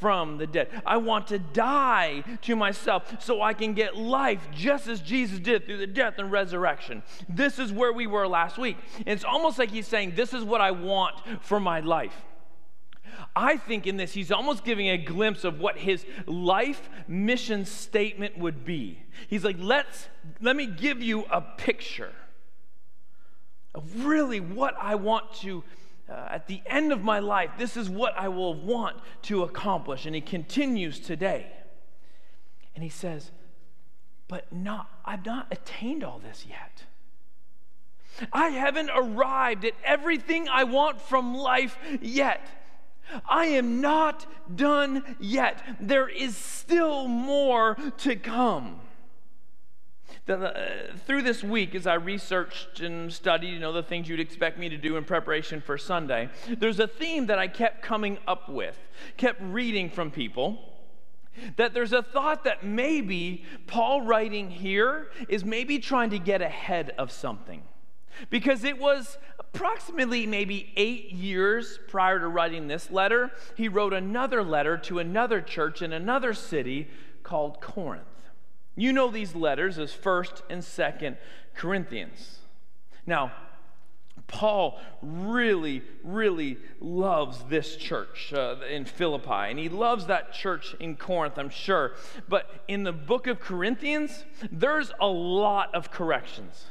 from 0.00 0.38
the 0.38 0.46
dead. 0.46 0.68
I 0.86 0.96
want 0.96 1.28
to 1.28 1.38
die 1.38 2.24
to 2.42 2.56
myself 2.56 3.22
so 3.22 3.42
I 3.42 3.54
can 3.54 3.74
get 3.74 3.96
life 3.96 4.46
just 4.52 4.86
as 4.88 5.00
Jesus 5.00 5.38
did 5.38 5.66
through 5.66 5.78
the 5.78 5.86
death 5.86 6.14
and 6.18 6.30
resurrection. 6.30 7.02
This 7.28 7.58
is 7.58 7.72
where 7.72 7.92
we 7.92 8.06
were 8.06 8.26
last 8.26 8.58
week. 8.58 8.76
And 8.98 9.08
it's 9.08 9.24
almost 9.24 9.58
like 9.58 9.70
he's 9.70 9.88
saying, 9.88 10.12
This 10.14 10.32
is 10.32 10.44
what 10.44 10.60
I 10.60 10.70
want 10.70 11.16
for 11.42 11.60
my 11.60 11.80
life. 11.80 12.24
I 13.34 13.56
think 13.56 13.86
in 13.86 13.96
this, 13.96 14.12
he's 14.12 14.32
almost 14.32 14.64
giving 14.64 14.88
a 14.88 14.98
glimpse 14.98 15.44
of 15.44 15.60
what 15.60 15.78
his 15.78 16.04
life 16.26 16.88
mission 17.06 17.64
statement 17.64 18.38
would 18.38 18.64
be. 18.64 19.02
He's 19.28 19.44
like, 19.44 19.56
let's, 19.58 20.08
let 20.40 20.56
me 20.56 20.66
give 20.66 21.02
you 21.02 21.24
a 21.30 21.40
picture 21.40 22.12
of 23.74 24.04
really 24.04 24.40
what 24.40 24.74
I 24.80 24.94
want 24.96 25.32
to, 25.34 25.62
uh, 26.08 26.26
at 26.30 26.46
the 26.46 26.62
end 26.66 26.92
of 26.92 27.02
my 27.02 27.18
life, 27.18 27.50
this 27.58 27.76
is 27.76 27.88
what 27.88 28.14
I 28.16 28.28
will 28.28 28.54
want 28.54 28.96
to 29.22 29.42
accomplish. 29.42 30.06
And 30.06 30.14
he 30.14 30.20
continues 30.20 30.98
today. 30.98 31.46
And 32.74 32.82
he 32.82 32.90
says, 32.90 33.30
but 34.28 34.52
not, 34.52 34.88
I've 35.04 35.24
not 35.24 35.48
attained 35.50 36.04
all 36.04 36.18
this 36.18 36.46
yet. 36.48 36.84
I 38.32 38.48
haven't 38.48 38.90
arrived 38.94 39.64
at 39.64 39.74
everything 39.84 40.48
I 40.48 40.64
want 40.64 41.00
from 41.00 41.34
life 41.34 41.78
yet. 42.00 42.46
I 43.28 43.46
am 43.46 43.80
not 43.80 44.26
done 44.54 45.16
yet. 45.18 45.62
There 45.80 46.08
is 46.08 46.36
still 46.36 47.08
more 47.08 47.76
to 47.98 48.16
come. 48.16 48.80
Uh, 50.28 50.52
through 51.06 51.22
this 51.22 51.42
week, 51.42 51.74
as 51.74 51.86
I 51.86 51.94
researched 51.94 52.80
and 52.80 53.10
studied, 53.10 53.48
you 53.48 53.58
know, 53.58 53.72
the 53.72 53.82
things 53.82 54.10
you'd 54.10 54.20
expect 54.20 54.58
me 54.58 54.68
to 54.68 54.76
do 54.76 54.98
in 54.98 55.04
preparation 55.04 55.62
for 55.62 55.78
Sunday, 55.78 56.28
there's 56.58 56.80
a 56.80 56.86
theme 56.86 57.26
that 57.26 57.38
I 57.38 57.48
kept 57.48 57.80
coming 57.80 58.18
up 58.26 58.46
with, 58.46 58.76
kept 59.16 59.40
reading 59.40 59.88
from 59.88 60.10
people. 60.10 60.58
That 61.56 61.72
there's 61.72 61.94
a 61.94 62.02
thought 62.02 62.44
that 62.44 62.62
maybe 62.62 63.44
Paul 63.66 64.02
writing 64.02 64.50
here 64.50 65.08
is 65.30 65.46
maybe 65.46 65.78
trying 65.78 66.10
to 66.10 66.18
get 66.18 66.42
ahead 66.42 66.92
of 66.98 67.10
something. 67.10 67.62
Because 68.28 68.64
it 68.64 68.78
was 68.78 69.16
approximately 69.38 70.26
maybe 70.26 70.72
eight 70.76 71.10
years 71.12 71.78
prior 71.88 72.18
to 72.18 72.28
writing 72.28 72.68
this 72.68 72.90
letter, 72.90 73.30
he 73.56 73.68
wrote 73.68 73.94
another 73.94 74.42
letter 74.42 74.76
to 74.76 74.98
another 74.98 75.40
church 75.40 75.80
in 75.80 75.94
another 75.94 76.34
city 76.34 76.88
called 77.22 77.62
Corinth. 77.62 78.07
You 78.78 78.92
know 78.92 79.10
these 79.10 79.34
letters 79.34 79.76
as 79.78 79.92
1st 79.92 80.42
and 80.48 80.62
2nd 80.62 81.16
Corinthians. 81.54 82.38
Now, 83.06 83.32
Paul 84.28 84.78
really, 85.02 85.82
really 86.04 86.58
loves 86.80 87.42
this 87.48 87.74
church 87.74 88.32
uh, 88.32 88.56
in 88.70 88.84
Philippi, 88.84 89.50
and 89.50 89.58
he 89.58 89.68
loves 89.68 90.06
that 90.06 90.32
church 90.32 90.76
in 90.78 90.94
Corinth, 90.94 91.38
I'm 91.38 91.50
sure. 91.50 91.94
But 92.28 92.62
in 92.68 92.84
the 92.84 92.92
book 92.92 93.26
of 93.26 93.40
Corinthians, 93.40 94.24
there's 94.52 94.92
a 95.00 95.08
lot 95.08 95.74
of 95.74 95.90
corrections. 95.90 96.66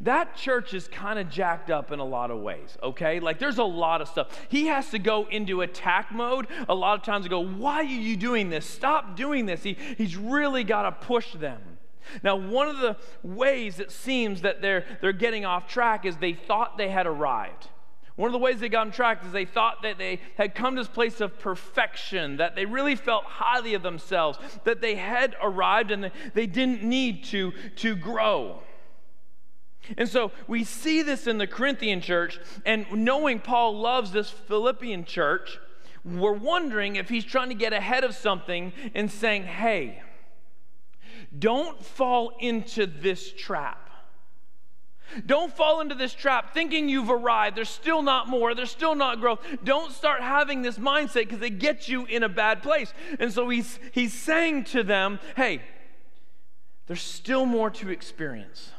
That 0.00 0.36
church 0.36 0.74
is 0.74 0.88
kind 0.88 1.18
of 1.18 1.30
jacked 1.30 1.70
up 1.70 1.92
in 1.92 1.98
a 1.98 2.04
lot 2.04 2.30
of 2.30 2.40
ways, 2.40 2.76
okay? 2.82 3.20
Like 3.20 3.38
there's 3.38 3.58
a 3.58 3.64
lot 3.64 4.00
of 4.00 4.08
stuff. 4.08 4.28
He 4.48 4.66
has 4.66 4.90
to 4.90 4.98
go 4.98 5.26
into 5.26 5.62
attack 5.62 6.12
mode 6.12 6.46
a 6.68 6.74
lot 6.74 6.98
of 6.98 7.04
times 7.04 7.24
and 7.24 7.30
go, 7.30 7.44
Why 7.44 7.76
are 7.76 7.84
you 7.84 8.16
doing 8.16 8.50
this? 8.50 8.66
Stop 8.66 9.16
doing 9.16 9.46
this. 9.46 9.62
He, 9.62 9.76
he's 9.96 10.16
really 10.16 10.64
got 10.64 10.82
to 10.82 11.06
push 11.06 11.32
them. 11.32 11.60
Now, 12.22 12.36
one 12.36 12.68
of 12.68 12.78
the 12.78 12.96
ways 13.22 13.80
it 13.80 13.90
seems 13.90 14.42
that 14.42 14.60
they're, 14.60 14.84
they're 15.00 15.12
getting 15.12 15.44
off 15.44 15.68
track 15.68 16.04
is 16.04 16.16
they 16.16 16.34
thought 16.34 16.76
they 16.76 16.90
had 16.90 17.06
arrived. 17.06 17.68
One 18.16 18.28
of 18.28 18.32
the 18.32 18.38
ways 18.38 18.60
they 18.60 18.68
got 18.68 18.86
on 18.86 18.92
track 18.92 19.24
is 19.24 19.32
they 19.32 19.44
thought 19.44 19.82
that 19.82 19.98
they 19.98 20.20
had 20.36 20.54
come 20.54 20.76
to 20.76 20.82
this 20.82 20.88
place 20.88 21.20
of 21.20 21.38
perfection, 21.40 22.36
that 22.36 22.54
they 22.54 22.64
really 22.64 22.94
felt 22.94 23.24
highly 23.24 23.74
of 23.74 23.82
themselves, 23.82 24.38
that 24.62 24.80
they 24.80 24.94
had 24.94 25.34
arrived 25.42 25.90
and 25.90 26.12
they 26.32 26.46
didn't 26.46 26.84
need 26.84 27.24
to, 27.24 27.52
to 27.76 27.96
grow. 27.96 28.62
And 29.98 30.08
so 30.08 30.32
we 30.46 30.64
see 30.64 31.02
this 31.02 31.26
in 31.26 31.38
the 31.38 31.46
Corinthian 31.46 32.00
church, 32.00 32.38
and 32.64 32.86
knowing 32.92 33.38
Paul 33.40 33.78
loves 33.78 34.12
this 34.12 34.30
Philippian 34.30 35.04
church, 35.04 35.58
we're 36.04 36.32
wondering 36.32 36.96
if 36.96 37.08
he's 37.08 37.24
trying 37.24 37.48
to 37.48 37.54
get 37.54 37.72
ahead 37.72 38.04
of 38.04 38.14
something 38.14 38.72
and 38.94 39.10
saying, 39.10 39.44
hey, 39.44 40.02
don't 41.38 41.82
fall 41.84 42.32
into 42.40 42.86
this 42.86 43.32
trap. 43.32 43.80
Don't 45.26 45.54
fall 45.54 45.80
into 45.80 45.94
this 45.94 46.12
trap 46.12 46.54
thinking 46.54 46.88
you've 46.88 47.10
arrived. 47.10 47.56
There's 47.56 47.68
still 47.68 48.02
not 48.02 48.28
more. 48.28 48.54
There's 48.54 48.70
still 48.70 48.94
not 48.94 49.20
growth. 49.20 49.40
Don't 49.62 49.92
start 49.92 50.22
having 50.22 50.62
this 50.62 50.78
mindset 50.78 51.28
because 51.28 51.42
it 51.42 51.58
gets 51.58 51.88
you 51.88 52.04
in 52.06 52.22
a 52.22 52.28
bad 52.28 52.62
place. 52.62 52.92
And 53.18 53.32
so 53.32 53.48
he's, 53.48 53.78
he's 53.92 54.12
saying 54.12 54.64
to 54.64 54.82
them, 54.82 55.20
hey, 55.36 55.62
there's 56.86 57.02
still 57.02 57.46
more 57.46 57.70
to 57.70 57.90
experience. 57.90 58.72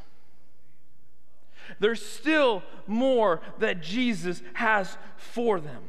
There's 1.79 2.03
still 2.03 2.63
more 2.87 3.41
that 3.59 3.81
Jesus 3.81 4.41
has 4.53 4.97
for 5.17 5.59
them. 5.59 5.83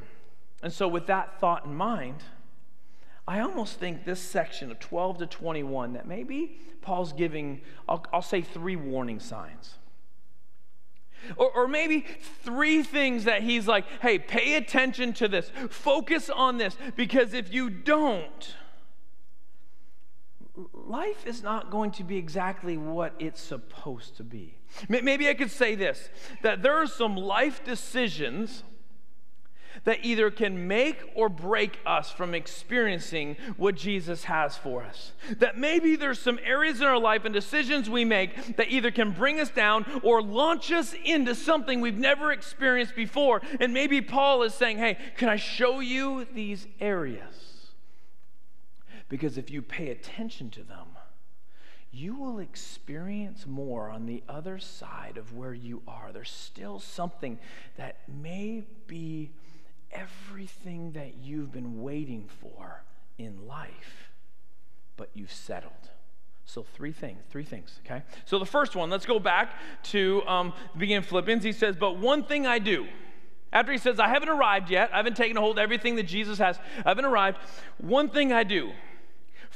And 0.62 0.72
so, 0.72 0.88
with 0.88 1.06
that 1.06 1.38
thought 1.38 1.64
in 1.64 1.74
mind, 1.74 2.22
I 3.28 3.40
almost 3.40 3.78
think 3.78 4.04
this 4.04 4.20
section 4.20 4.70
of 4.70 4.78
12 4.78 5.18
to 5.18 5.26
21 5.26 5.94
that 5.94 6.06
maybe 6.06 6.58
Paul's 6.80 7.12
giving, 7.12 7.60
I'll, 7.88 8.04
I'll 8.12 8.22
say 8.22 8.42
three 8.42 8.76
warning 8.76 9.20
signs. 9.20 9.74
Or, 11.36 11.50
or, 11.50 11.66
maybe 11.66 12.06
three 12.42 12.84
things 12.84 13.24
that 13.24 13.42
he's 13.42 13.66
like, 13.66 13.84
hey, 14.00 14.18
pay 14.18 14.54
attention 14.54 15.12
to 15.14 15.26
this, 15.26 15.50
focus 15.70 16.30
on 16.30 16.58
this, 16.58 16.76
because 16.94 17.34
if 17.34 17.52
you 17.52 17.68
don't, 17.68 18.54
life 20.72 21.26
is 21.26 21.42
not 21.42 21.70
going 21.70 21.90
to 21.92 22.04
be 22.04 22.16
exactly 22.16 22.76
what 22.76 23.14
it's 23.18 23.40
supposed 23.40 24.16
to 24.16 24.24
be. 24.24 24.56
Maybe 24.88 25.28
I 25.28 25.34
could 25.34 25.50
say 25.50 25.74
this 25.74 26.08
that 26.42 26.62
there 26.62 26.74
are 26.74 26.86
some 26.86 27.16
life 27.16 27.64
decisions 27.64 28.62
that 29.84 30.04
either 30.04 30.30
can 30.30 30.66
make 30.66 31.02
or 31.14 31.28
break 31.28 31.78
us 31.84 32.10
from 32.10 32.34
experiencing 32.34 33.36
what 33.56 33.74
Jesus 33.74 34.24
has 34.24 34.56
for 34.56 34.82
us. 34.82 35.12
That 35.38 35.58
maybe 35.58 35.96
there's 35.96 36.18
some 36.18 36.38
areas 36.42 36.80
in 36.80 36.86
our 36.86 36.98
life 36.98 37.24
and 37.24 37.34
decisions 37.34 37.88
we 37.88 38.04
make 38.04 38.56
that 38.56 38.70
either 38.70 38.90
can 38.90 39.12
bring 39.12 39.38
us 39.38 39.50
down 39.50 39.84
or 40.02 40.22
launch 40.22 40.72
us 40.72 40.94
into 41.04 41.34
something 41.34 41.80
we've 41.80 41.98
never 41.98 42.32
experienced 42.32 42.96
before. 42.96 43.42
And 43.60 43.74
maybe 43.74 44.00
Paul 44.00 44.42
is 44.42 44.54
saying, 44.54 44.78
Hey, 44.78 44.96
can 45.18 45.28
I 45.28 45.36
show 45.36 45.80
you 45.80 46.26
these 46.34 46.66
areas? 46.80 47.55
Because 49.08 49.38
if 49.38 49.50
you 49.50 49.62
pay 49.62 49.90
attention 49.90 50.50
to 50.50 50.62
them, 50.62 50.86
you 51.92 52.14
will 52.14 52.40
experience 52.40 53.46
more 53.46 53.88
on 53.88 54.06
the 54.06 54.22
other 54.28 54.58
side 54.58 55.16
of 55.16 55.34
where 55.34 55.54
you 55.54 55.82
are. 55.86 56.10
There's 56.12 56.30
still 56.30 56.78
something 56.78 57.38
that 57.76 58.00
may 58.08 58.64
be 58.86 59.30
everything 59.92 60.92
that 60.92 61.14
you've 61.16 61.52
been 61.52 61.80
waiting 61.80 62.28
for 62.40 62.82
in 63.18 63.46
life, 63.46 64.10
but 64.96 65.10
you've 65.14 65.32
settled. 65.32 65.72
So, 66.44 66.62
three 66.62 66.92
things, 66.92 67.18
three 67.30 67.44
things, 67.44 67.80
okay? 67.84 68.02
So, 68.24 68.38
the 68.38 68.46
first 68.46 68.76
one, 68.76 68.88
let's 68.88 69.06
go 69.06 69.18
back 69.18 69.54
to 69.84 70.22
um, 70.26 70.52
the 70.74 70.78
beginning 70.78 70.98
of 70.98 71.06
Philippians. 71.06 71.42
He 71.42 71.52
says, 71.52 71.76
But 71.76 71.98
one 71.98 72.24
thing 72.24 72.46
I 72.46 72.58
do. 72.58 72.86
After 73.52 73.72
he 73.72 73.78
says, 73.78 73.98
I 73.98 74.08
haven't 74.08 74.28
arrived 74.28 74.70
yet, 74.70 74.90
I 74.92 74.98
haven't 74.98 75.16
taken 75.16 75.36
a 75.36 75.40
hold 75.40 75.58
of 75.58 75.62
everything 75.62 75.96
that 75.96 76.04
Jesus 76.04 76.38
has, 76.38 76.58
I 76.84 76.90
haven't 76.90 77.04
arrived. 77.04 77.38
One 77.78 78.08
thing 78.08 78.32
I 78.32 78.44
do 78.44 78.72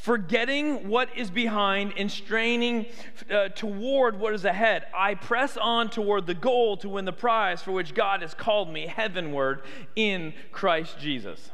forgetting 0.00 0.88
what 0.88 1.14
is 1.14 1.30
behind 1.30 1.92
and 1.98 2.10
straining 2.10 2.86
uh, 3.30 3.48
toward 3.48 4.18
what 4.18 4.32
is 4.32 4.46
ahead. 4.46 4.86
I 4.94 5.14
press 5.14 5.58
on 5.58 5.90
toward 5.90 6.26
the 6.26 6.34
goal 6.34 6.78
to 6.78 6.88
win 6.88 7.04
the 7.04 7.12
prize 7.12 7.60
for 7.60 7.72
which 7.72 7.94
God 7.94 8.22
has 8.22 8.32
called 8.32 8.70
me 8.70 8.86
heavenward 8.86 9.62
in 9.94 10.32
Christ 10.52 10.98
Jesus. 10.98 11.50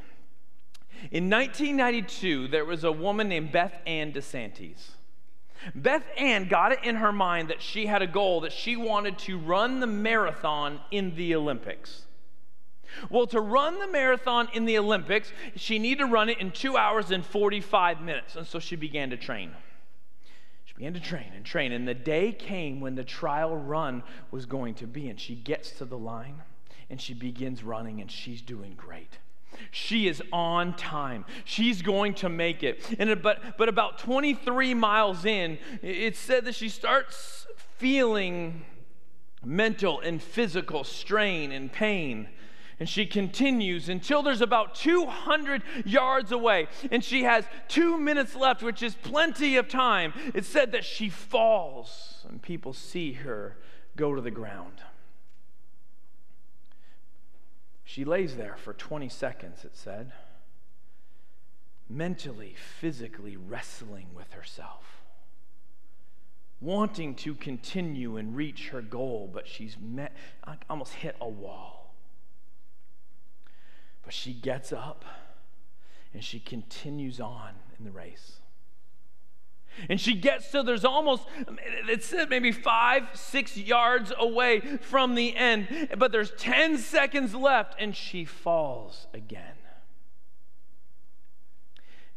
In 1.10 1.28
1992, 1.28 2.48
there 2.48 2.64
was 2.64 2.84
a 2.84 2.92
woman 2.92 3.28
named 3.28 3.50
Beth 3.50 3.80
Ann 3.84 4.12
DeCiantis. 4.12 4.90
Beth 5.74 6.06
Ann 6.16 6.46
got 6.46 6.70
it 6.70 6.84
in 6.84 6.96
her 6.96 7.12
mind 7.12 7.48
that 7.48 7.60
she 7.60 7.86
had 7.86 8.00
a 8.00 8.06
goal 8.06 8.42
that 8.42 8.52
she 8.52 8.76
wanted 8.76 9.18
to 9.18 9.38
run 9.38 9.80
the 9.80 9.86
marathon 9.88 10.78
in 10.92 11.16
the 11.16 11.34
Olympics. 11.34 12.05
Well, 13.10 13.26
to 13.28 13.40
run 13.40 13.78
the 13.78 13.86
marathon 13.86 14.48
in 14.52 14.64
the 14.64 14.78
Olympics, 14.78 15.32
she 15.56 15.78
needed 15.78 16.04
to 16.04 16.06
run 16.06 16.28
it 16.28 16.38
in 16.38 16.50
two 16.50 16.76
hours 16.76 17.10
and 17.10 17.24
45 17.24 18.00
minutes. 18.00 18.36
And 18.36 18.46
so 18.46 18.58
she 18.58 18.76
began 18.76 19.10
to 19.10 19.16
train. 19.16 19.52
She 20.64 20.74
began 20.74 20.94
to 20.94 21.00
train 21.00 21.32
and 21.34 21.44
train. 21.44 21.72
And 21.72 21.86
the 21.86 21.94
day 21.94 22.32
came 22.32 22.80
when 22.80 22.94
the 22.94 23.04
trial 23.04 23.56
run 23.56 24.02
was 24.30 24.46
going 24.46 24.74
to 24.74 24.86
be. 24.86 25.08
And 25.08 25.20
she 25.20 25.34
gets 25.34 25.70
to 25.72 25.84
the 25.84 25.98
line 25.98 26.42
and 26.90 27.00
she 27.00 27.14
begins 27.14 27.62
running 27.62 28.00
and 28.00 28.10
she's 28.10 28.42
doing 28.42 28.74
great. 28.76 29.18
She 29.70 30.08
is 30.08 30.22
on 30.32 30.74
time. 30.74 31.24
She's 31.44 31.82
going 31.82 32.14
to 32.14 32.28
make 32.28 32.62
it. 32.62 32.94
And 32.98 33.10
uh, 33.10 33.14
but 33.14 33.56
but 33.56 33.68
about 33.68 33.98
23 33.98 34.74
miles 34.74 35.24
in, 35.24 35.58
it 35.82 36.16
said 36.16 36.44
that 36.44 36.54
she 36.54 36.68
starts 36.68 37.46
feeling 37.56 38.64
mental 39.44 40.00
and 40.00 40.22
physical 40.22 40.84
strain 40.84 41.52
and 41.52 41.72
pain. 41.72 42.28
And 42.78 42.88
she 42.88 43.06
continues 43.06 43.88
until 43.88 44.22
there's 44.22 44.42
about 44.42 44.74
200 44.74 45.62
yards 45.86 46.30
away, 46.30 46.68
and 46.90 47.02
she 47.02 47.22
has 47.22 47.46
two 47.68 47.96
minutes 47.96 48.36
left, 48.36 48.62
which 48.62 48.82
is 48.82 48.94
plenty 48.94 49.56
of 49.56 49.66
time. 49.66 50.12
It 50.34 50.44
said 50.44 50.72
that 50.72 50.84
she 50.84 51.08
falls, 51.08 52.26
and 52.28 52.42
people 52.42 52.74
see 52.74 53.14
her 53.14 53.56
go 53.96 54.14
to 54.14 54.20
the 54.20 54.30
ground. 54.30 54.82
She 57.82 58.04
lays 58.04 58.36
there 58.36 58.56
for 58.62 58.74
20 58.74 59.08
seconds, 59.08 59.64
it 59.64 59.74
said, 59.74 60.12
mentally, 61.88 62.56
physically 62.78 63.38
wrestling 63.38 64.08
with 64.14 64.32
herself, 64.34 65.02
wanting 66.60 67.14
to 67.14 67.34
continue 67.34 68.18
and 68.18 68.36
reach 68.36 68.68
her 68.68 68.82
goal, 68.82 69.30
but 69.32 69.48
she's 69.48 69.78
met, 69.80 70.14
almost 70.68 70.92
hit 70.94 71.16
a 71.22 71.28
wall. 71.28 71.85
But 74.06 74.14
she 74.14 74.32
gets 74.32 74.72
up 74.72 75.04
and 76.14 76.24
she 76.24 76.38
continues 76.40 77.20
on 77.20 77.50
in 77.78 77.84
the 77.84 77.90
race. 77.90 78.36
And 79.90 80.00
she 80.00 80.14
gets 80.14 80.50
to 80.52 80.62
there's 80.62 80.84
almost, 80.86 81.24
it's 81.88 82.14
maybe 82.30 82.52
five, 82.52 83.08
six 83.12 83.56
yards 83.58 84.12
away 84.16 84.60
from 84.60 85.14
the 85.14 85.36
end, 85.36 85.90
but 85.98 86.12
there's 86.12 86.30
10 86.38 86.78
seconds 86.78 87.34
left, 87.34 87.74
and 87.78 87.94
she 87.94 88.24
falls 88.24 89.06
again. 89.12 89.56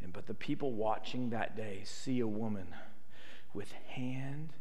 And 0.02 0.14
but 0.14 0.28
the 0.28 0.34
people 0.34 0.72
watching 0.72 1.32
that 1.32 1.58
day 1.58 1.82
see 1.84 2.22
a 2.22 2.28
woman 2.28 2.68
with 3.54 3.74
hand 3.90 4.54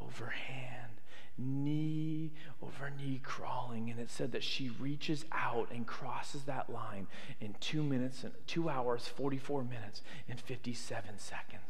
over 0.00 0.28
hand, 0.28 0.95
knee 1.38 2.32
over 2.62 2.90
knee 2.90 3.20
crawling. 3.22 3.90
And 3.90 4.00
it 4.00 4.10
said 4.10 4.32
that 4.32 4.44
she 4.44 4.68
reaches 4.68 5.24
out 5.32 5.68
and 5.70 5.86
crosses 5.86 6.44
that 6.44 6.70
line 6.70 7.06
in 7.40 7.54
two 7.60 7.82
minutes 7.82 8.24
and 8.24 8.32
two 8.46 8.68
hours, 8.68 9.06
44 9.06 9.64
minutes, 9.64 10.02
and 10.28 10.40
57 10.40 11.18
seconds. 11.18 11.62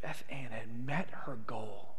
Beth 0.00 0.24
Ann 0.28 0.50
had 0.50 0.84
met 0.84 1.08
her 1.24 1.36
goal. 1.36 1.96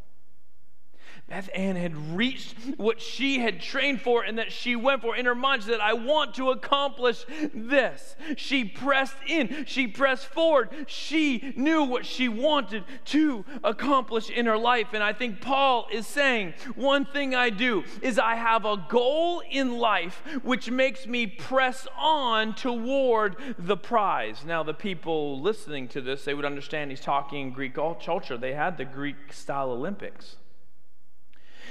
Beth 1.30 1.50
Ann 1.56 1.78
had 1.78 1.96
reached 2.16 2.54
what 2.76 3.02
she 3.02 3.40
had 3.40 3.62
trained 3.62 4.02
for 4.02 4.24
and 4.24 4.38
that 4.38 4.52
she 4.52 4.76
went 4.76 5.02
for. 5.02 5.16
In 5.16 5.26
her 5.26 5.34
mind, 5.34 5.64
she 5.64 5.70
said, 5.70 5.80
I 5.80 5.94
want 5.94 6.36
to 6.36 6.52
accomplish 6.52 7.26
this. 7.54 8.16
She 8.36 8.66
pressed 8.66 9.16
in, 9.26 9.64
she 9.66 9.88
pressed 9.88 10.28
forward. 10.28 10.70
She 10.88 11.54
knew 11.56 11.84
what 11.84 12.06
she 12.06 12.28
wanted 12.28 12.84
to 13.06 13.46
accomplish 13.64 14.30
in 14.30 14.46
her 14.48 14.58
life. 14.58 14.90
And 14.94 15.02
I 15.02 15.14
think 15.14 15.40
Paul 15.40 15.88
is 15.92 16.06
saying, 16.06 16.56
One 16.76 17.06
thing 17.06 17.34
I 17.34 17.50
do 17.50 17.86
is 18.02 18.20
I 18.20 18.36
have 18.36 18.66
a 18.66 18.86
goal 18.90 19.42
in 19.50 19.78
life 19.78 20.22
which 20.44 20.70
makes 20.70 21.08
me 21.08 21.26
press 21.26 21.88
on 21.98 22.54
toward 22.54 23.38
the 23.58 23.78
prize. 23.78 24.44
Now, 24.46 24.62
the 24.62 24.74
people 24.74 25.40
listening 25.40 25.88
to 25.90 26.02
this, 26.02 26.26
they 26.26 26.34
would 26.34 26.46
understand 26.46 26.92
he's 26.92 27.00
talking 27.00 27.52
Greek 27.52 27.76
culture. 27.76 28.38
They 28.38 28.54
had 28.54 28.78
the 28.78 28.86
Greek 28.86 29.32
style 29.32 29.72
Olympics. 29.72 30.36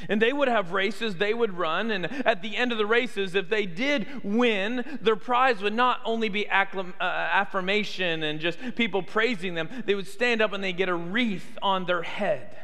And 0.08 0.20
they 0.20 0.32
would 0.32 0.48
have 0.48 0.72
races 0.72 1.16
they 1.16 1.34
would 1.34 1.56
run. 1.56 1.90
And 1.90 2.06
at 2.26 2.42
the 2.42 2.56
end 2.56 2.72
of 2.72 2.78
the 2.78 2.86
races, 2.86 3.34
if 3.34 3.48
they 3.48 3.66
did 3.66 4.06
win, 4.22 4.98
their 5.00 5.16
prize 5.16 5.62
would 5.62 5.74
not 5.74 6.00
only 6.04 6.28
be 6.28 6.48
uh, 6.48 6.92
affirmation 7.00 8.22
and 8.22 8.40
just 8.40 8.58
people 8.76 9.02
praising 9.02 9.54
them, 9.54 9.68
they 9.86 9.94
would 9.94 10.06
stand 10.06 10.40
up 10.40 10.52
and 10.52 10.62
they 10.62 10.72
get 10.72 10.88
a 10.88 10.94
wreath 10.94 11.58
on 11.60 11.86
their 11.86 12.02
head. 12.02 12.56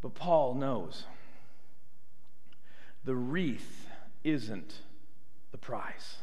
But 0.00 0.14
Paul 0.14 0.54
knows 0.54 1.04
the 3.04 3.14
wreath 3.14 3.86
isn't 4.22 4.74
the 5.50 5.58
prize. 5.58 6.16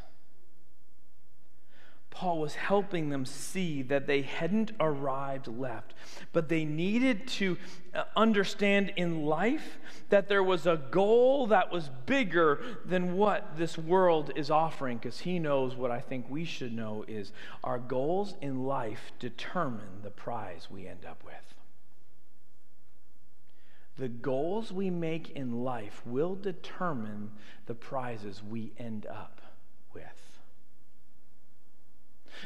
Paul 2.15 2.39
was 2.39 2.55
helping 2.55 3.09
them 3.09 3.25
see 3.25 3.81
that 3.83 4.07
they 4.07 4.21
hadn't 4.21 4.71
arrived 4.79 5.49
left, 5.49 5.93
but 6.31 6.47
they 6.47 6.63
needed 6.63 7.27
to 7.27 7.57
uh, 7.93 8.05
understand 8.15 8.93
in 8.95 9.25
life 9.25 9.77
that 10.07 10.29
there 10.29 10.41
was 10.41 10.65
a 10.65 10.81
goal 10.91 11.47
that 11.47 11.73
was 11.73 11.89
bigger 12.05 12.61
than 12.85 13.17
what 13.17 13.57
this 13.57 13.77
world 13.77 14.31
is 14.37 14.49
offering, 14.49 14.97
because 14.97 15.19
he 15.19 15.39
knows 15.39 15.75
what 15.75 15.91
I 15.91 15.99
think 15.99 16.27
we 16.29 16.45
should 16.45 16.71
know 16.71 17.03
is 17.05 17.33
our 17.65 17.77
goals 17.77 18.35
in 18.41 18.63
life 18.63 19.11
determine 19.19 20.01
the 20.01 20.09
prize 20.09 20.69
we 20.71 20.87
end 20.87 21.03
up 21.05 21.21
with. 21.25 21.53
The 23.97 24.07
goals 24.07 24.71
we 24.71 24.89
make 24.89 25.31
in 25.31 25.65
life 25.65 26.01
will 26.05 26.35
determine 26.35 27.31
the 27.65 27.75
prizes 27.75 28.41
we 28.41 28.71
end 28.77 29.05
up 29.05 29.41
with. 29.93 30.24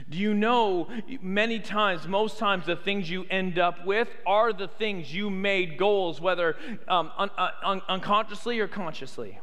Do 0.09 0.17
you 0.17 0.33
know 0.33 0.87
many 1.21 1.59
times, 1.59 2.07
most 2.07 2.37
times, 2.37 2.65
the 2.65 2.75
things 2.75 3.09
you 3.09 3.25
end 3.29 3.59
up 3.59 3.85
with 3.85 4.07
are 4.25 4.53
the 4.53 4.67
things 4.67 5.13
you 5.13 5.29
made 5.29 5.77
goals, 5.77 6.21
whether 6.21 6.55
um, 6.87 7.11
un- 7.17 7.31
uh, 7.37 7.49
un- 7.63 7.81
unconsciously 7.87 8.59
or 8.59 8.67
consciously? 8.67 9.39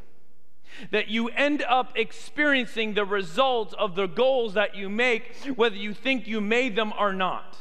That 0.90 1.08
you 1.08 1.28
end 1.28 1.62
up 1.62 1.92
experiencing 1.96 2.94
the 2.94 3.04
results 3.04 3.74
of 3.78 3.94
the 3.94 4.06
goals 4.06 4.54
that 4.54 4.74
you 4.74 4.88
make, 4.88 5.34
whether 5.54 5.76
you 5.76 5.94
think 5.94 6.26
you 6.26 6.40
made 6.40 6.76
them 6.76 6.92
or 6.98 7.12
not. 7.12 7.56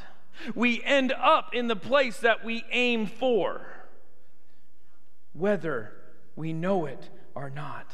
We 0.54 0.84
end 0.84 1.14
up 1.14 1.54
in 1.54 1.68
the 1.68 1.76
place 1.76 2.18
that 2.20 2.44
we 2.44 2.66
aim 2.72 3.06
for, 3.06 3.62
whether 5.34 5.94
we 6.36 6.52
know 6.52 6.86
it 6.86 7.10
or 7.36 7.50
not. 7.50 7.90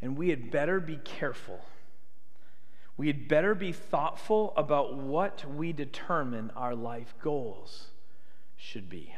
And 0.00 0.16
we 0.16 0.30
had 0.30 0.50
better 0.50 0.80
be 0.80 0.96
careful 0.96 1.60
we 2.96 3.08
had 3.08 3.28
better 3.28 3.54
be 3.54 3.72
thoughtful 3.72 4.52
about 4.56 4.94
what 4.94 5.44
we 5.44 5.72
determine 5.72 6.50
our 6.56 6.74
life 6.74 7.14
goals 7.20 7.88
should 8.56 8.88
be. 8.88 9.14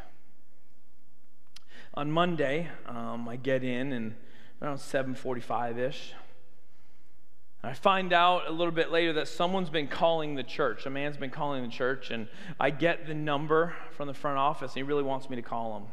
On 1.94 2.10
Monday, 2.10 2.68
um, 2.86 3.28
I 3.28 3.36
get 3.36 3.62
in 3.62 3.92
and 3.92 4.14
around 4.60 4.78
7:45 4.78 5.78
ish. 5.78 6.14
I 7.62 7.72
find 7.72 8.12
out 8.12 8.46
a 8.46 8.50
little 8.50 8.72
bit 8.72 8.92
later 8.92 9.12
that 9.14 9.28
someone's 9.28 9.70
been 9.70 9.88
calling 9.88 10.36
the 10.36 10.44
church. 10.44 10.86
A 10.86 10.90
man's 10.90 11.16
been 11.16 11.30
calling 11.30 11.62
the 11.62 11.68
church, 11.68 12.10
and 12.10 12.28
I 12.60 12.70
get 12.70 13.06
the 13.06 13.14
number 13.14 13.74
from 13.90 14.06
the 14.06 14.14
front 14.14 14.38
office, 14.38 14.72
and 14.72 14.76
he 14.76 14.82
really 14.84 15.02
wants 15.02 15.28
me 15.28 15.36
to 15.36 15.42
call 15.42 15.76
him. 15.78 15.86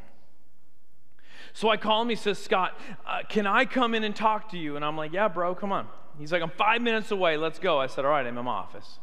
So 1.54 1.70
I 1.70 1.78
call 1.78 2.02
him. 2.02 2.10
He 2.10 2.16
says, 2.16 2.38
Scott, 2.38 2.80
uh, 3.06 3.24
can 3.28 3.48
I 3.48 3.66
come 3.66 3.96
in 3.96 4.04
and 4.04 4.16
talk 4.16 4.50
to 4.50 4.58
you? 4.58 4.76
And 4.76 4.86
I'm 4.86 4.96
like, 4.96 5.14
Yeah, 5.14 5.28
bro, 5.28 5.56
come 5.56 5.72
on. 5.72 5.88
He's 6.20 6.32
like, 6.32 6.42
I'm 6.42 6.52
five 6.52 6.82
minutes 6.82 7.12
away. 7.12 7.38
Let's 7.38 7.60
go. 7.60 7.80
I 7.80 7.88
said, 7.88 8.06
All 8.06 8.12
right, 8.12 8.26
I'm 8.26 8.38
in 8.38 8.46
my 8.46 8.52
office. 8.52 9.00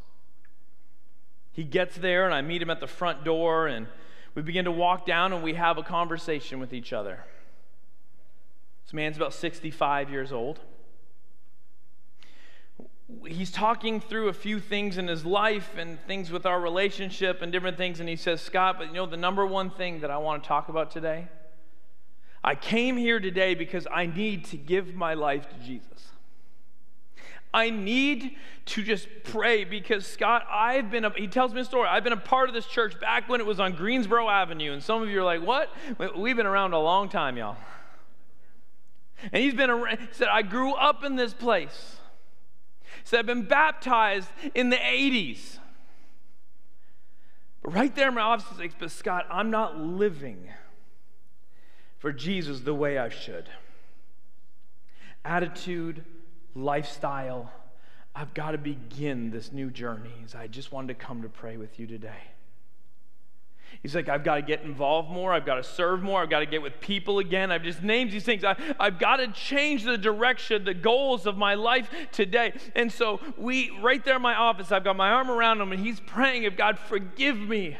He 1.53 1.64
gets 1.64 1.96
there, 1.96 2.25
and 2.25 2.35
I 2.35 2.42
meet 2.42 2.62
him 2.62 2.70
at 2.70 2.81
the 2.81 2.87
front 2.87 3.25
door, 3.25 3.66
and 3.66 3.87
we 4.35 4.42
begin 4.42 4.64
to 4.66 4.70
walk 4.70 5.07
down, 5.07 5.33
and 5.33 5.42
we 5.42 5.55
have 5.55 5.79
a 5.79 5.83
conversation 5.83 6.61
with 6.61 6.73
each 6.73 6.92
other. 6.92 7.25
This 8.85 8.94
man's 8.94 9.16
about 9.16 9.35
65 9.35 10.11
years 10.11 10.33
old. 10.33 10.61
He's 13.27 13.51
talking 13.51 14.01
through 14.01 14.29
a 14.29 14.33
few 14.33 14.61
things 14.61 14.96
in 14.96 15.09
his 15.09 15.25
life 15.27 15.77
and 15.77 15.99
things 16.07 16.31
with 16.31 16.46
our 16.46 16.61
relationship 16.61 17.42
and 17.42 17.51
different 17.51 17.77
things, 17.77 17.99
and 17.99 18.09
he 18.09 18.14
says, 18.14 18.40
Scott, 18.40 18.77
but 18.79 18.87
you 18.88 18.94
know, 18.94 19.07
the 19.07 19.16
number 19.16 19.44
one 19.44 19.70
thing 19.70 20.01
that 20.01 20.11
I 20.12 20.18
want 20.18 20.44
to 20.44 20.49
talk 20.49 20.68
about 20.68 20.92
today? 20.92 21.29
I 22.42 22.55
came 22.55 22.96
here 22.96 23.18
today 23.18 23.55
because 23.55 23.87
I 23.92 24.07
need 24.07 24.44
to 24.46 24.57
give 24.57 24.94
my 24.94 25.14
life 25.14 25.49
to 25.51 25.57
Jesus. 25.66 26.12
I 27.53 27.71
need 27.71 28.37
to 28.67 28.83
just 28.83 29.09
pray 29.25 29.65
because 29.65 30.07
Scott, 30.07 30.47
I've 30.49 30.91
been, 30.91 31.05
a, 31.05 31.11
he 31.11 31.27
tells 31.27 31.53
me 31.53 31.61
a 31.61 31.65
story. 31.65 31.89
I've 31.89 32.05
been 32.05 32.13
a 32.13 32.17
part 32.17 32.49
of 32.49 32.55
this 32.55 32.67
church 32.67 32.99
back 33.01 33.29
when 33.29 33.41
it 33.41 33.47
was 33.47 33.59
on 33.59 33.73
Greensboro 33.73 34.29
Avenue. 34.29 34.73
And 34.73 34.83
some 34.83 35.03
of 35.03 35.09
you 35.09 35.21
are 35.21 35.25
like, 35.25 35.43
what? 35.43 35.69
We've 36.17 36.37
been 36.37 36.47
around 36.47 36.73
a 36.73 36.79
long 36.79 37.09
time, 37.09 37.37
y'all. 37.37 37.57
And 39.33 39.43
he's 39.43 39.55
been, 39.55 39.71
around, 39.71 39.99
he 39.99 40.07
said, 40.13 40.29
I 40.29 40.43
grew 40.43 40.73
up 40.75 41.05
in 41.05 41.17
this 41.17 41.35
place. 41.35 41.97
He 42.83 43.01
said, 43.05 43.21
I've 43.21 43.27
been 43.27 43.43
baptized 43.43 44.29
in 44.55 44.71
the 44.71 44.77
80s. 44.77 45.59
But 47.63 47.75
right 47.75 47.95
there 47.95 48.11
my 48.13 48.21
office, 48.21 48.49
he's 48.51 48.59
like, 48.59 48.79
but 48.79 48.91
Scott, 48.91 49.27
I'm 49.31 49.51
not 49.51 49.79
living 49.79 50.49
for 51.99 52.13
Jesus 52.13 52.61
the 52.61 52.75
way 52.75 52.99
I 52.99 53.09
should. 53.09 53.51
Attitude, 55.25 56.05
lifestyle. 56.55 57.51
I've 58.15 58.35
got 58.35 58.53
to 58.53 58.59
begin 58.59 59.31
this 59.31 59.53
new 59.53 59.71
journey. 59.71 60.25
So 60.27 60.39
I 60.39 60.47
just 60.47 60.73
wanted 60.73 60.89
to 60.99 61.05
come 61.05 61.23
to 61.23 61.29
pray 61.29 61.57
with 61.57 61.79
you 61.79 61.87
today. 61.87 62.31
He's 63.83 63.95
like, 63.95 64.09
I've 64.09 64.25
got 64.25 64.35
to 64.35 64.43
get 64.43 64.63
involved 64.63 65.11
more. 65.11 65.33
I've 65.33 65.47
got 65.47 65.55
to 65.55 65.63
serve 65.63 66.03
more. 66.03 66.23
I've 66.23 66.31
got 66.31 66.41
to 66.41 66.47
get 66.47 66.61
with 66.61 66.81
people 66.81 67.19
again. 67.19 67.51
I've 67.51 67.63
just 67.63 67.83
named 67.83 68.11
these 68.11 68.25
things. 68.25 68.45
I, 68.45 68.57
have 68.79 68.99
got 68.99 69.17
to 69.17 69.29
change 69.29 69.85
the 69.85 69.97
direction, 69.97 70.65
the 70.65 70.75
goals 70.75 71.27
of 71.27 71.37
my 71.37 71.55
life 71.55 71.89
today. 72.13 72.53
And 72.75 72.93
so, 72.93 73.21
we, 73.39 73.71
right 73.81 74.05
there 74.05 74.17
in 74.17 74.23
my 74.23 74.35
office, 74.35 74.71
I've 74.73 74.85
got 74.85 74.97
my 74.97 75.11
arm 75.11 75.31
around 75.31 75.61
him 75.61 75.73
and 75.73 75.85
he's 75.85 76.01
praying, 76.01 76.45
if 76.45 76.57
God, 76.57 76.79
forgive 76.79 77.39
me. 77.39 77.79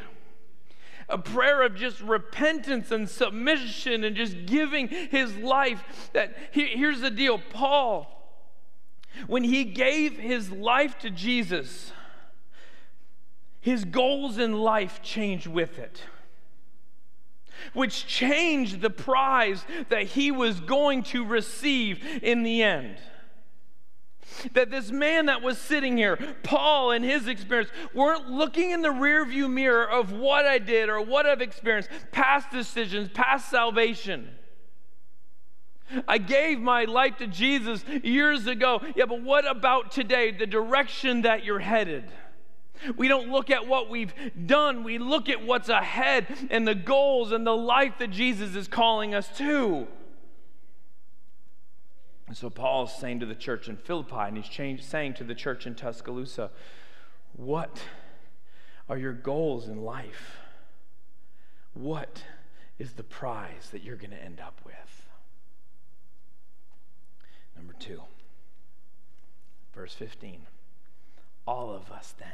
A 1.07 1.17
prayer 1.17 1.61
of 1.61 1.75
just 1.75 1.99
repentance 2.01 2.89
and 2.89 3.07
submission 3.07 4.05
and 4.05 4.15
just 4.15 4.45
giving 4.45 4.87
his 4.87 5.35
life. 5.37 6.09
That 6.13 6.35
here's 6.51 7.01
the 7.01 7.11
deal 7.11 7.37
Paul, 7.51 8.20
when 9.27 9.43
he 9.43 9.63
gave 9.63 10.17
his 10.17 10.51
life 10.51 10.97
to 10.99 11.09
Jesus, 11.09 11.91
his 13.59 13.85
goals 13.85 14.37
in 14.37 14.53
life 14.53 15.01
changed 15.01 15.47
with 15.47 15.77
it, 15.77 16.03
which 17.73 18.07
changed 18.07 18.81
the 18.81 18.89
prize 18.89 19.63
that 19.89 20.03
he 20.03 20.31
was 20.31 20.59
going 20.59 21.03
to 21.03 21.25
receive 21.25 22.03
in 22.23 22.43
the 22.43 22.63
end. 22.63 22.97
That 24.53 24.71
this 24.71 24.91
man 24.91 25.25
that 25.27 25.41
was 25.41 25.57
sitting 25.57 25.97
here, 25.97 26.17
Paul 26.41 26.91
and 26.91 27.03
his 27.03 27.27
experience, 27.27 27.69
weren't 27.93 28.29
looking 28.29 28.71
in 28.71 28.81
the 28.81 28.89
rearview 28.89 29.51
mirror 29.51 29.87
of 29.87 30.13
what 30.13 30.45
I 30.45 30.57
did 30.57 30.89
or 30.89 31.01
what 31.01 31.25
I've 31.25 31.41
experienced, 31.41 31.89
past 32.11 32.49
decisions, 32.49 33.09
past 33.13 33.49
salvation. 33.49 34.29
I 36.07 36.17
gave 36.17 36.59
my 36.59 36.85
life 36.85 37.17
to 37.17 37.27
Jesus 37.27 37.83
years 38.03 38.47
ago. 38.47 38.81
Yeah, 38.95 39.05
but 39.05 39.21
what 39.21 39.49
about 39.49 39.91
today? 39.91 40.31
The 40.31 40.47
direction 40.47 41.23
that 41.23 41.43
you're 41.43 41.59
headed. 41.59 42.05
We 42.97 43.07
don't 43.07 43.29
look 43.29 43.49
at 43.49 43.67
what 43.67 43.89
we've 43.89 44.13
done, 44.47 44.83
we 44.83 44.97
look 44.97 45.29
at 45.29 45.45
what's 45.45 45.69
ahead 45.69 46.27
and 46.49 46.67
the 46.67 46.73
goals 46.75 47.31
and 47.31 47.45
the 47.45 47.55
life 47.55 47.99
that 47.99 48.09
Jesus 48.09 48.55
is 48.55 48.67
calling 48.67 49.13
us 49.13 49.29
to. 49.37 49.87
And 52.27 52.37
so 52.37 52.49
Paul's 52.49 52.95
saying 52.95 53.19
to 53.19 53.25
the 53.25 53.35
church 53.35 53.67
in 53.67 53.75
Philippi, 53.77 54.15
and 54.15 54.37
he's 54.37 54.47
changed, 54.47 54.85
saying 54.85 55.15
to 55.15 55.23
the 55.23 55.35
church 55.35 55.67
in 55.67 55.75
Tuscaloosa, 55.75 56.49
What 57.33 57.83
are 58.89 58.97
your 58.97 59.13
goals 59.13 59.67
in 59.67 59.83
life? 59.83 60.37
What 61.73 62.23
is 62.79 62.93
the 62.93 63.03
prize 63.03 63.69
that 63.71 63.83
you're 63.83 63.95
going 63.95 64.11
to 64.11 64.23
end 64.23 64.39
up 64.39 64.59
with? 64.65 65.00
Number 67.81 68.01
two, 68.01 68.01
verse 69.73 69.93
15. 69.93 70.45
All 71.47 71.73
of 71.73 71.91
us 71.91 72.13
then 72.17 72.27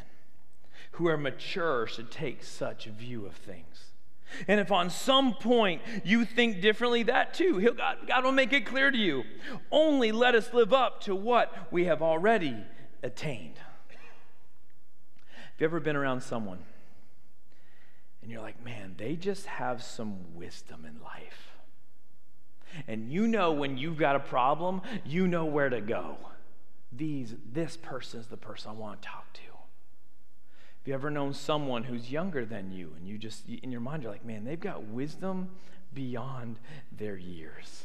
who 0.91 1.07
are 1.07 1.17
mature 1.17 1.87
should 1.87 2.11
take 2.11 2.43
such 2.43 2.85
view 2.85 3.25
of 3.25 3.33
things. 3.33 3.91
And 4.47 4.59
if 4.59 4.71
on 4.71 4.89
some 4.89 5.33
point 5.33 5.81
you 6.03 6.25
think 6.25 6.59
differently, 6.61 7.03
that 7.03 7.33
too, 7.33 7.57
He'll, 7.59 7.73
God, 7.73 7.99
God 8.07 8.25
will 8.25 8.33
make 8.33 8.51
it 8.51 8.65
clear 8.65 8.91
to 8.91 8.97
you. 8.97 9.23
Only 9.71 10.11
let 10.11 10.35
us 10.35 10.53
live 10.53 10.73
up 10.73 11.01
to 11.03 11.15
what 11.15 11.71
we 11.71 11.85
have 11.85 12.01
already 12.01 12.57
attained. 13.01 13.57
Have 13.89 15.61
you 15.61 15.65
ever 15.65 15.79
been 15.79 15.95
around 15.95 16.21
someone 16.21 16.59
and 18.21 18.29
you're 18.29 18.41
like, 18.41 18.63
man, 18.63 18.95
they 18.97 19.15
just 19.15 19.45
have 19.45 19.81
some 19.81 20.35
wisdom 20.35 20.85
in 20.85 21.01
life? 21.01 21.46
And 22.87 23.11
you 23.11 23.27
know 23.27 23.51
when 23.51 23.77
you've 23.77 23.97
got 23.97 24.15
a 24.15 24.19
problem, 24.19 24.81
you 25.05 25.27
know 25.27 25.45
where 25.45 25.69
to 25.69 25.81
go. 25.81 26.17
These, 26.91 27.35
this 27.51 27.77
person 27.77 28.19
is 28.19 28.27
the 28.27 28.37
person 28.37 28.71
I 28.71 28.73
want 28.73 29.01
to 29.01 29.07
talk 29.07 29.31
to 29.33 29.41
Have 29.41 30.87
you 30.87 30.93
ever 30.93 31.11
known 31.11 31.33
someone 31.33 31.83
who's 31.83 32.11
younger 32.11 32.45
than 32.45 32.71
you 32.71 32.93
and 32.97 33.07
you 33.07 33.17
just, 33.17 33.47
in 33.47 33.71
your 33.71 33.81
mind, 33.81 34.03
you're 34.03 34.11
like, 34.11 34.25
man, 34.25 34.45
they've 34.45 34.59
got 34.59 34.83
wisdom 34.85 35.49
beyond 35.93 36.59
their 36.97 37.17
years? 37.17 37.83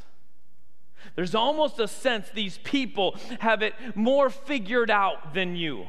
There's 1.15 1.35
almost 1.35 1.79
a 1.81 1.89
sense 1.89 2.29
these 2.31 2.59
people 2.59 3.17
have 3.41 3.63
it 3.63 3.75
more 3.95 4.31
figured 4.31 4.91
out 4.91 5.35
than 5.35 5.57
you, 5.57 5.87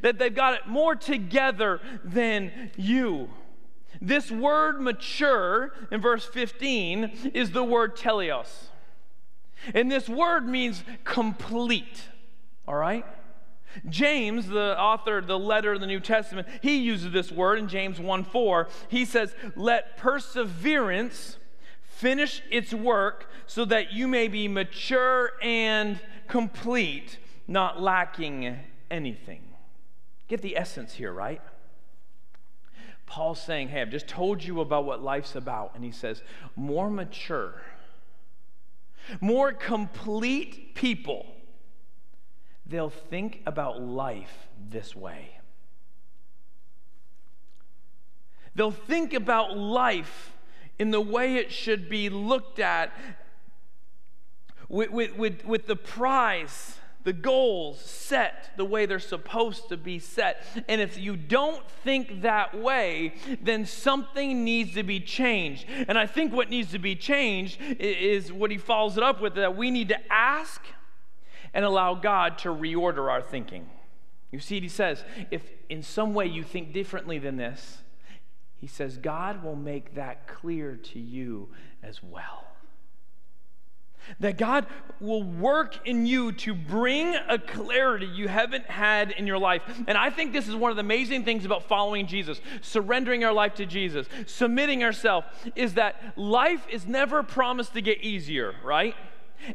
that 0.00 0.18
they've 0.18 0.34
got 0.34 0.54
it 0.54 0.66
more 0.66 0.96
together 0.96 1.80
than 2.04 2.70
you. 2.76 3.28
This 4.00 4.30
word 4.30 4.80
mature 4.80 5.72
in 5.90 6.00
verse 6.00 6.24
15 6.24 7.32
is 7.34 7.52
the 7.52 7.64
word 7.64 7.96
teleos. 7.96 8.68
And 9.74 9.90
this 9.90 10.08
word 10.08 10.46
means 10.46 10.84
complete, 11.04 12.02
all 12.66 12.76
right? 12.76 13.04
James, 13.88 14.48
the 14.48 14.78
author 14.78 15.20
the 15.20 15.38
letter 15.38 15.72
of 15.72 15.80
the 15.80 15.86
New 15.86 16.00
Testament, 16.00 16.48
he 16.62 16.78
uses 16.78 17.12
this 17.12 17.30
word 17.30 17.58
in 17.58 17.68
James 17.68 18.00
1 18.00 18.24
4. 18.24 18.68
He 18.88 19.04
says, 19.04 19.34
Let 19.56 19.96
perseverance 19.96 21.36
finish 21.82 22.42
its 22.50 22.72
work 22.72 23.30
so 23.46 23.64
that 23.64 23.92
you 23.92 24.08
may 24.08 24.28
be 24.28 24.48
mature 24.48 25.32
and 25.42 26.00
complete, 26.28 27.18
not 27.46 27.80
lacking 27.80 28.58
anything. 28.90 29.42
Get 30.28 30.42
the 30.42 30.56
essence 30.56 30.94
here, 30.94 31.12
right? 31.12 31.40
Paul's 33.08 33.40
saying, 33.40 33.68
Hey, 33.68 33.80
I've 33.80 33.90
just 33.90 34.06
told 34.06 34.44
you 34.44 34.60
about 34.60 34.84
what 34.84 35.02
life's 35.02 35.34
about. 35.34 35.72
And 35.74 35.82
he 35.82 35.90
says, 35.90 36.22
More 36.54 36.90
mature, 36.90 37.54
more 39.20 39.52
complete 39.52 40.74
people 40.74 41.26
they'll 42.68 42.90
think 42.90 43.40
about 43.46 43.80
life 43.80 44.46
this 44.68 44.94
way. 44.94 45.30
They'll 48.54 48.70
think 48.70 49.14
about 49.14 49.56
life 49.56 50.36
in 50.78 50.90
the 50.90 51.00
way 51.00 51.36
it 51.36 51.50
should 51.50 51.88
be 51.88 52.10
looked 52.10 52.58
at 52.58 52.92
with, 54.68 54.90
with, 54.90 55.16
with, 55.16 55.44
with, 55.44 55.66
the 55.66 55.76
prize, 55.76 56.77
the 57.08 57.12
goals 57.14 57.80
set 57.80 58.50
the 58.58 58.66
way 58.66 58.84
they're 58.84 58.98
supposed 58.98 59.70
to 59.70 59.78
be 59.78 59.98
set. 59.98 60.44
And 60.68 60.78
if 60.78 60.98
you 60.98 61.16
don't 61.16 61.66
think 61.82 62.20
that 62.20 62.54
way, 62.54 63.14
then 63.40 63.64
something 63.64 64.44
needs 64.44 64.74
to 64.74 64.82
be 64.82 65.00
changed. 65.00 65.64
And 65.88 65.98
I 65.98 66.06
think 66.06 66.34
what 66.34 66.50
needs 66.50 66.70
to 66.72 66.78
be 66.78 66.94
changed 66.94 67.62
is 67.80 68.30
what 68.30 68.50
he 68.50 68.58
follows 68.58 68.98
it 68.98 69.02
up 69.02 69.22
with 69.22 69.36
that 69.36 69.56
we 69.56 69.70
need 69.70 69.88
to 69.88 70.12
ask 70.12 70.62
and 71.54 71.64
allow 71.64 71.94
God 71.94 72.36
to 72.40 72.50
reorder 72.50 73.10
our 73.10 73.22
thinking. 73.22 73.70
You 74.30 74.38
see, 74.38 74.60
he 74.60 74.68
says, 74.68 75.02
if 75.30 75.40
in 75.70 75.82
some 75.82 76.12
way 76.12 76.26
you 76.26 76.42
think 76.42 76.74
differently 76.74 77.18
than 77.18 77.38
this, 77.38 77.78
he 78.56 78.66
says, 78.66 78.98
God 78.98 79.42
will 79.42 79.56
make 79.56 79.94
that 79.94 80.28
clear 80.28 80.76
to 80.76 80.98
you 80.98 81.48
as 81.82 82.02
well. 82.02 82.47
That 84.20 84.38
God 84.38 84.66
will 85.00 85.22
work 85.22 85.86
in 85.86 86.06
you 86.06 86.32
to 86.32 86.54
bring 86.54 87.14
a 87.28 87.38
clarity 87.38 88.06
you 88.06 88.28
haven't 88.28 88.66
had 88.66 89.12
in 89.12 89.26
your 89.26 89.38
life. 89.38 89.62
And 89.86 89.96
I 89.96 90.10
think 90.10 90.32
this 90.32 90.48
is 90.48 90.56
one 90.56 90.70
of 90.70 90.76
the 90.76 90.80
amazing 90.80 91.24
things 91.24 91.44
about 91.44 91.64
following 91.64 92.06
Jesus, 92.06 92.40
surrendering 92.62 93.24
our 93.24 93.32
life 93.32 93.54
to 93.54 93.66
Jesus, 93.66 94.08
submitting 94.26 94.82
ourselves, 94.82 95.26
is 95.54 95.74
that 95.74 96.14
life 96.16 96.66
is 96.70 96.86
never 96.86 97.22
promised 97.22 97.74
to 97.74 97.80
get 97.80 98.00
easier, 98.02 98.54
right? 98.64 98.94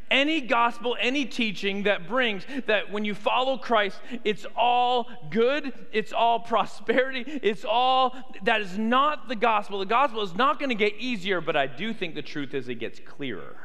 Any 0.10 0.40
gospel, 0.40 0.96
any 1.00 1.26
teaching 1.26 1.84
that 1.84 2.08
brings 2.08 2.46
that 2.68 2.90
when 2.90 3.04
you 3.04 3.14
follow 3.14 3.58
Christ, 3.58 4.00
it's 4.24 4.46
all 4.56 5.10
good, 5.30 5.74
it's 5.92 6.14
all 6.14 6.40
prosperity, 6.40 7.26
it's 7.44 7.66
all 7.66 8.16
that 8.44 8.62
is 8.62 8.78
not 8.78 9.28
the 9.28 9.36
gospel. 9.36 9.80
The 9.80 9.86
gospel 9.86 10.22
is 10.22 10.34
not 10.36 10.58
going 10.58 10.70
to 10.70 10.76
get 10.76 10.94
easier, 11.00 11.42
but 11.42 11.58
I 11.58 11.68
do 11.68 11.94
think 11.94 12.16
the 12.16 12.22
truth 12.22 12.54
is 12.54 12.70
it 12.70 12.76
gets 12.76 13.00
clearer. 13.00 13.58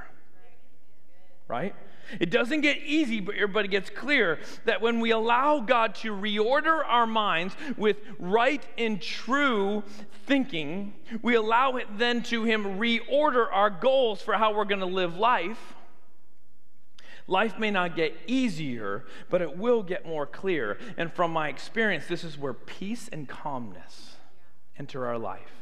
Right? 1.48 1.74
It 2.20 2.30
doesn't 2.30 2.60
get 2.62 2.78
easy, 2.78 3.26
er, 3.38 3.46
but 3.46 3.64
it 3.64 3.68
gets 3.68 3.90
clear 3.90 4.38
that 4.64 4.80
when 4.80 5.00
we 5.00 5.10
allow 5.10 5.60
God 5.60 5.94
to 5.96 6.12
reorder 6.12 6.82
our 6.86 7.06
minds 7.06 7.54
with 7.76 7.98
right 8.18 8.64
and 8.78 9.00
true 9.00 9.82
thinking, 10.26 10.94
we 11.20 11.34
allow 11.34 11.76
it 11.76 11.86
then 11.98 12.22
to 12.24 12.44
Him 12.44 12.78
reorder 12.78 13.46
our 13.50 13.68
goals 13.68 14.22
for 14.22 14.34
how 14.34 14.54
we're 14.54 14.64
going 14.64 14.80
to 14.80 14.86
live 14.86 15.16
life 15.16 15.74
Life 17.28 17.58
may 17.58 17.70
not 17.70 17.94
get 17.94 18.16
easier, 18.26 19.04
but 19.28 19.42
it 19.42 19.58
will 19.58 19.82
get 19.82 20.06
more 20.06 20.26
clear. 20.26 20.78
And 20.96 21.12
from 21.12 21.30
my 21.30 21.48
experience, 21.48 22.06
this 22.06 22.24
is 22.24 22.38
where 22.38 22.54
peace 22.54 23.08
and 23.12 23.28
calmness 23.28 24.16
enter 24.78 25.06
our 25.06 25.18
life. 25.18 25.52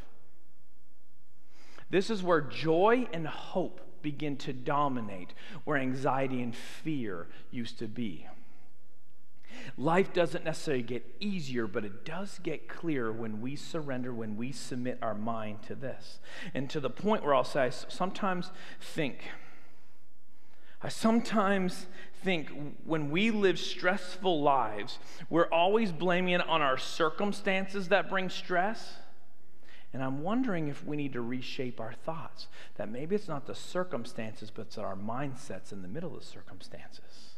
This 1.90 2.08
is 2.08 2.22
where 2.22 2.40
joy 2.40 3.08
and 3.12 3.26
hope 3.26 3.80
begin 4.02 4.36
to 4.38 4.52
dominate, 4.52 5.34
where 5.64 5.76
anxiety 5.76 6.42
and 6.42 6.54
fear 6.54 7.26
used 7.50 7.78
to 7.78 7.88
be. 7.88 8.26
Life 9.76 10.12
doesn't 10.12 10.44
necessarily 10.44 10.82
get 10.82 11.04
easier, 11.20 11.66
but 11.66 11.84
it 11.84 12.04
does 12.04 12.38
get 12.42 12.68
clearer 12.68 13.12
when 13.12 13.40
we 13.40 13.56
surrender, 13.56 14.12
when 14.12 14.36
we 14.36 14.52
submit 14.52 14.98
our 15.02 15.14
mind 15.14 15.62
to 15.64 15.74
this. 15.74 16.20
And 16.54 16.68
to 16.70 16.80
the 16.80 16.90
point 16.90 17.24
where 17.24 17.34
I'll 17.34 17.44
say, 17.44 17.62
I 17.62 17.70
sometimes 17.70 18.50
think, 18.80 19.18
I 20.82 20.88
sometimes 20.88 21.86
think 22.22 22.50
when 22.84 23.10
we 23.10 23.30
live 23.30 23.58
stressful 23.58 24.42
lives, 24.42 24.98
we're 25.30 25.48
always 25.48 25.92
blaming 25.92 26.34
it 26.34 26.46
on 26.46 26.62
our 26.62 26.78
circumstances 26.78 27.88
that 27.88 28.08
bring 28.08 28.28
stress. 28.28 28.94
And 29.96 30.04
I'm 30.04 30.22
wondering 30.22 30.68
if 30.68 30.84
we 30.84 30.94
need 30.94 31.14
to 31.14 31.22
reshape 31.22 31.80
our 31.80 31.94
thoughts. 31.94 32.48
That 32.74 32.90
maybe 32.90 33.16
it's 33.16 33.28
not 33.28 33.46
the 33.46 33.54
circumstances, 33.54 34.50
but 34.54 34.66
it's 34.66 34.76
our 34.76 34.94
mindsets 34.94 35.72
in 35.72 35.80
the 35.80 35.88
middle 35.88 36.14
of 36.14 36.20
the 36.20 36.26
circumstances. 36.26 37.30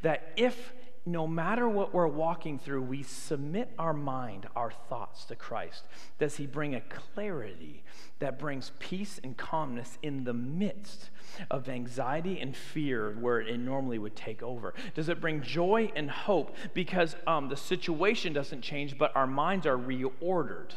That 0.00 0.32
if 0.34 0.72
no 1.06 1.24
matter 1.28 1.68
what 1.68 1.94
we're 1.94 2.08
walking 2.08 2.58
through, 2.58 2.82
we 2.82 3.04
submit 3.04 3.70
our 3.78 3.92
mind, 3.92 4.48
our 4.56 4.72
thoughts 4.88 5.24
to 5.26 5.36
Christ. 5.36 5.84
Does 6.18 6.36
He 6.36 6.46
bring 6.46 6.74
a 6.74 6.80
clarity 6.80 7.84
that 8.18 8.40
brings 8.40 8.72
peace 8.80 9.20
and 9.22 9.36
calmness 9.36 9.98
in 10.02 10.24
the 10.24 10.34
midst 10.34 11.10
of 11.48 11.68
anxiety 11.68 12.40
and 12.40 12.56
fear 12.56 13.16
where 13.20 13.40
it 13.40 13.56
normally 13.58 14.00
would 14.00 14.16
take 14.16 14.42
over? 14.42 14.74
Does 14.94 15.08
it 15.08 15.20
bring 15.20 15.42
joy 15.42 15.92
and 15.94 16.10
hope 16.10 16.56
because 16.74 17.14
um, 17.28 17.48
the 17.48 17.56
situation 17.56 18.32
doesn't 18.32 18.62
change, 18.62 18.98
but 18.98 19.14
our 19.14 19.28
minds 19.28 19.64
are 19.64 19.78
reordered? 19.78 20.72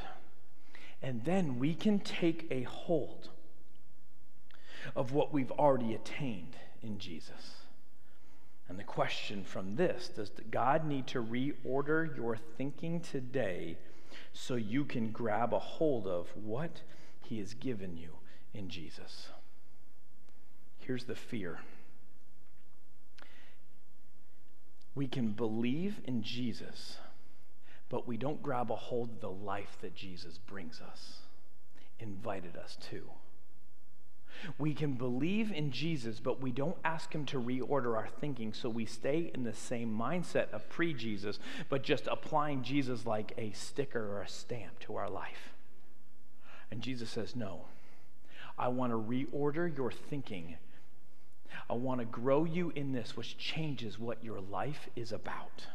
And 1.02 1.26
then 1.26 1.58
we 1.58 1.74
can 1.74 2.00
take 2.00 2.46
a 2.52 2.63
hold 2.63 3.30
of 4.96 5.12
what 5.12 5.34
we've 5.34 5.52
already 5.52 5.96
attained 5.96 6.56
in 6.84 7.00
Jesus. 7.00 7.59
Question 8.89 9.43
from 9.43 9.75
this 9.75 10.08
does 10.10 10.32
God 10.49 10.84
need 10.84 11.06
to 11.08 11.23
reorder 11.23 12.17
your 12.17 12.36
thinking 12.58 12.99
today 13.02 13.78
so 14.34 14.56
you 14.56 14.84
can 14.84 15.12
grab 15.12 15.54
a 15.54 15.60
hold 15.60 16.08
of 16.08 16.28
what 16.36 16.82
He 17.21 17.38
has 17.38 17.54
given 17.54 17.97
you 17.97 18.15
in 18.52 18.67
Jesus? 18.67 19.28
Here's 20.80 21.04
the 21.04 21.15
fear 21.15 21.60
we 24.95 25.08
can 25.08 25.34
believe 25.34 26.02
in 26.06 26.23
Jesus, 26.23 26.97
but 27.89 28.08
we 28.08 28.17
don't 28.17 28.41
grab 28.41 28.71
a 28.71 28.75
hold 28.75 29.12
of 29.12 29.21
the 29.21 29.30
life 29.30 29.78
that 29.82 29.95
Jesus 29.95 30.39
brings 30.39 30.82
us, 30.82 31.19
invited 31.99 32.58
us 32.58 32.75
to. 32.89 33.04
We 34.58 34.74
can 34.74 34.94
believe 34.94 35.52
in 35.52 35.72
Jesus, 35.72 36.20
but 36.20 36.42
we 36.42 36.52
don't 36.52 36.78
ask 36.84 37.13
Him 37.13 37.26
to 37.28 37.42
reorder 37.42 37.96
our 37.96 38.08
thinking, 38.20 38.54
so 38.54 38.70
we 38.70 38.86
stay 38.86 39.32
in 39.34 39.44
the 39.44 39.54
same 39.54 39.96
mindset 39.96 40.52
of 40.52 40.68
pre 40.70 40.94
Jesus, 40.94 41.39
but 41.70 41.84
just 41.84 42.08
applying 42.08 42.63
Jesus 42.63 43.06
like 43.06 43.34
a 43.38 43.52
sticker 43.52 44.18
or 44.18 44.22
a 44.22 44.28
stamp 44.28 44.80
to 44.82 44.96
our 44.96 45.10
life. 45.10 45.54
And 46.72 46.82
Jesus 46.82 47.10
says, 47.10 47.36
No, 47.36 47.65
I 48.58 48.68
want 48.68 48.92
to 48.92 48.98
reorder 48.98 49.76
your 49.76 49.92
thinking. 49.92 50.58
I 51.70 51.74
want 51.74 52.00
to 52.00 52.06
grow 52.06 52.46
you 52.46 52.72
in 52.76 52.94
this, 52.94 53.15
which 53.18 53.38
changes 53.38 54.00
what 54.00 54.24
your 54.24 54.39
life 54.39 54.89
is 54.96 55.12
about. 55.12 55.68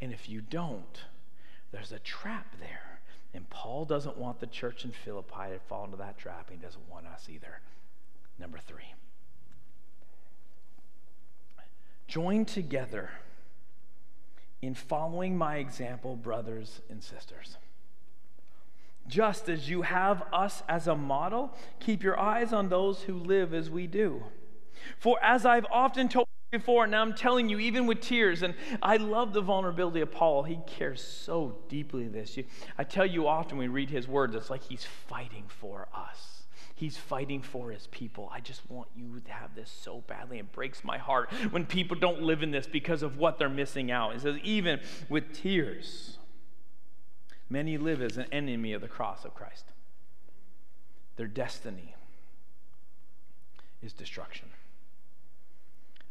And 0.00 0.12
if 0.12 0.28
you 0.28 0.40
don't, 0.40 1.04
there's 1.72 1.92
a 1.92 1.98
trap 1.98 2.56
there. 2.58 3.00
And 3.32 3.48
Paul 3.48 3.84
doesn't 3.84 4.16
want 4.16 4.40
the 4.40 4.46
church 4.46 4.84
in 4.84 4.90
Philippi 4.90 5.52
to 5.52 5.60
fall 5.68 5.84
into 5.84 5.96
that 5.98 6.18
trap. 6.18 6.50
He 6.50 6.56
doesn't 6.56 6.88
want 6.90 7.06
us 7.06 7.28
either. 7.28 7.60
Number 8.40 8.58
three, 8.58 8.94
join 12.08 12.46
together 12.46 13.10
in 14.62 14.74
following 14.74 15.36
my 15.36 15.56
example, 15.58 16.16
brothers 16.16 16.80
and 16.88 17.04
sisters. 17.04 17.58
Just 19.06 19.50
as 19.50 19.68
you 19.68 19.82
have 19.82 20.22
us 20.32 20.62
as 20.68 20.86
a 20.86 20.96
model, 20.96 21.54
keep 21.80 22.02
your 22.02 22.18
eyes 22.18 22.52
on 22.54 22.70
those 22.70 23.02
who 23.02 23.14
live 23.14 23.52
as 23.52 23.68
we 23.68 23.86
do. 23.86 24.22
For 24.98 25.22
as 25.22 25.44
I've 25.44 25.66
often 25.70 26.08
told 26.08 26.26
you 26.50 26.58
before, 26.58 26.86
now 26.86 27.02
I'm 27.02 27.14
telling 27.14 27.50
you, 27.50 27.58
even 27.58 27.86
with 27.86 28.00
tears, 28.00 28.42
and 28.42 28.54
I 28.80 28.96
love 28.96 29.34
the 29.34 29.42
vulnerability 29.42 30.00
of 30.00 30.10
Paul. 30.10 30.44
He 30.44 30.58
cares 30.66 31.02
so 31.02 31.58
deeply 31.68 32.08
this. 32.08 32.38
You, 32.38 32.44
I 32.78 32.84
tell 32.84 33.06
you 33.06 33.28
often 33.28 33.58
we 33.58 33.68
read 33.68 33.90
his 33.90 34.08
words, 34.08 34.34
it's 34.34 34.48
like 34.48 34.62
he's 34.62 34.86
fighting 35.08 35.44
for 35.48 35.88
us. 35.94 36.39
He's 36.80 36.96
fighting 36.96 37.42
for 37.42 37.70
his 37.70 37.88
people. 37.88 38.30
I 38.32 38.40
just 38.40 38.62
want 38.70 38.88
you 38.96 39.20
to 39.20 39.30
have 39.30 39.54
this 39.54 39.70
so 39.70 40.02
badly. 40.06 40.38
It 40.38 40.50
breaks 40.50 40.82
my 40.82 40.96
heart 40.96 41.30
when 41.50 41.66
people 41.66 41.94
don't 41.94 42.22
live 42.22 42.42
in 42.42 42.52
this 42.52 42.66
because 42.66 43.02
of 43.02 43.18
what 43.18 43.38
they're 43.38 43.50
missing 43.50 43.90
out. 43.90 44.14
It 44.14 44.22
says, 44.22 44.38
even 44.42 44.80
with 45.10 45.34
tears, 45.34 46.16
many 47.50 47.76
live 47.76 48.00
as 48.00 48.16
an 48.16 48.24
enemy 48.32 48.72
of 48.72 48.80
the 48.80 48.88
cross 48.88 49.26
of 49.26 49.34
Christ. 49.34 49.66
Their 51.16 51.26
destiny 51.26 51.94
is 53.82 53.92
destruction, 53.92 54.48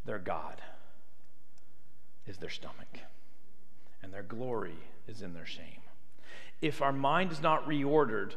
their 0.06 0.20
God 0.20 0.62
is 2.28 2.38
their 2.38 2.52
stomach, 2.52 3.00
and 4.04 4.14
their 4.14 4.22
glory 4.22 4.78
is 5.08 5.24
in 5.24 5.34
their 5.34 5.48
shame. 5.48 5.82
If 6.62 6.84
our 6.84 6.94
mind 6.94 7.32
is 7.32 7.42
not 7.42 7.68
reordered, 7.68 8.34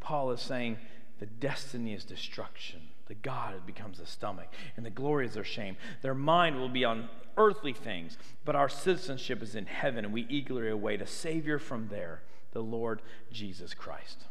Paul 0.00 0.32
is 0.32 0.40
saying, 0.40 0.78
the 1.18 1.26
destiny 1.26 1.94
is 1.94 2.04
destruction. 2.04 2.80
The 3.06 3.14
God 3.14 3.66
becomes 3.66 3.98
the 3.98 4.06
stomach, 4.06 4.48
and 4.76 4.84
the 4.84 4.90
glory 4.90 5.26
is 5.26 5.34
their 5.34 5.44
shame. 5.44 5.76
Their 6.02 6.14
mind 6.14 6.58
will 6.58 6.68
be 6.68 6.84
on 6.84 7.08
earthly 7.36 7.72
things, 7.72 8.18
but 8.44 8.56
our 8.56 8.68
citizenship 8.68 9.42
is 9.42 9.54
in 9.54 9.66
heaven, 9.66 10.04
and 10.04 10.12
we 10.12 10.26
eagerly 10.28 10.68
await 10.68 11.00
a 11.00 11.06
Savior 11.06 11.58
from 11.58 11.88
there, 11.88 12.22
the 12.52 12.62
Lord 12.62 13.02
Jesus 13.30 13.74
Christ. 13.74 14.24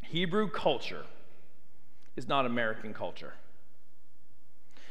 Hebrew 0.00 0.48
culture 0.48 1.04
is 2.16 2.28
not 2.28 2.46
American 2.46 2.94
culture. 2.94 3.34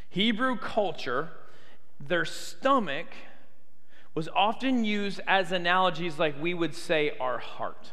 Hebrew 0.10 0.58
culture, 0.58 1.30
their 2.00 2.26
stomach 2.26 3.08
was 4.16 4.28
often 4.36 4.84
used 4.84 5.22
as 5.28 5.52
analogies 5.52 6.18
like 6.18 6.42
we 6.42 6.54
would 6.54 6.76
say 6.76 7.12
our 7.20 7.38
heart. 7.38 7.92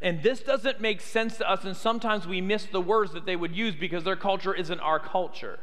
And 0.00 0.22
this 0.22 0.40
doesn't 0.40 0.80
make 0.80 1.00
sense 1.00 1.38
to 1.38 1.50
us, 1.50 1.64
and 1.64 1.76
sometimes 1.76 2.26
we 2.26 2.40
miss 2.40 2.64
the 2.66 2.80
words 2.80 3.12
that 3.12 3.26
they 3.26 3.34
would 3.34 3.54
use 3.54 3.74
because 3.74 4.04
their 4.04 4.16
culture 4.16 4.54
isn't 4.54 4.80
our 4.80 5.00
culture. 5.00 5.58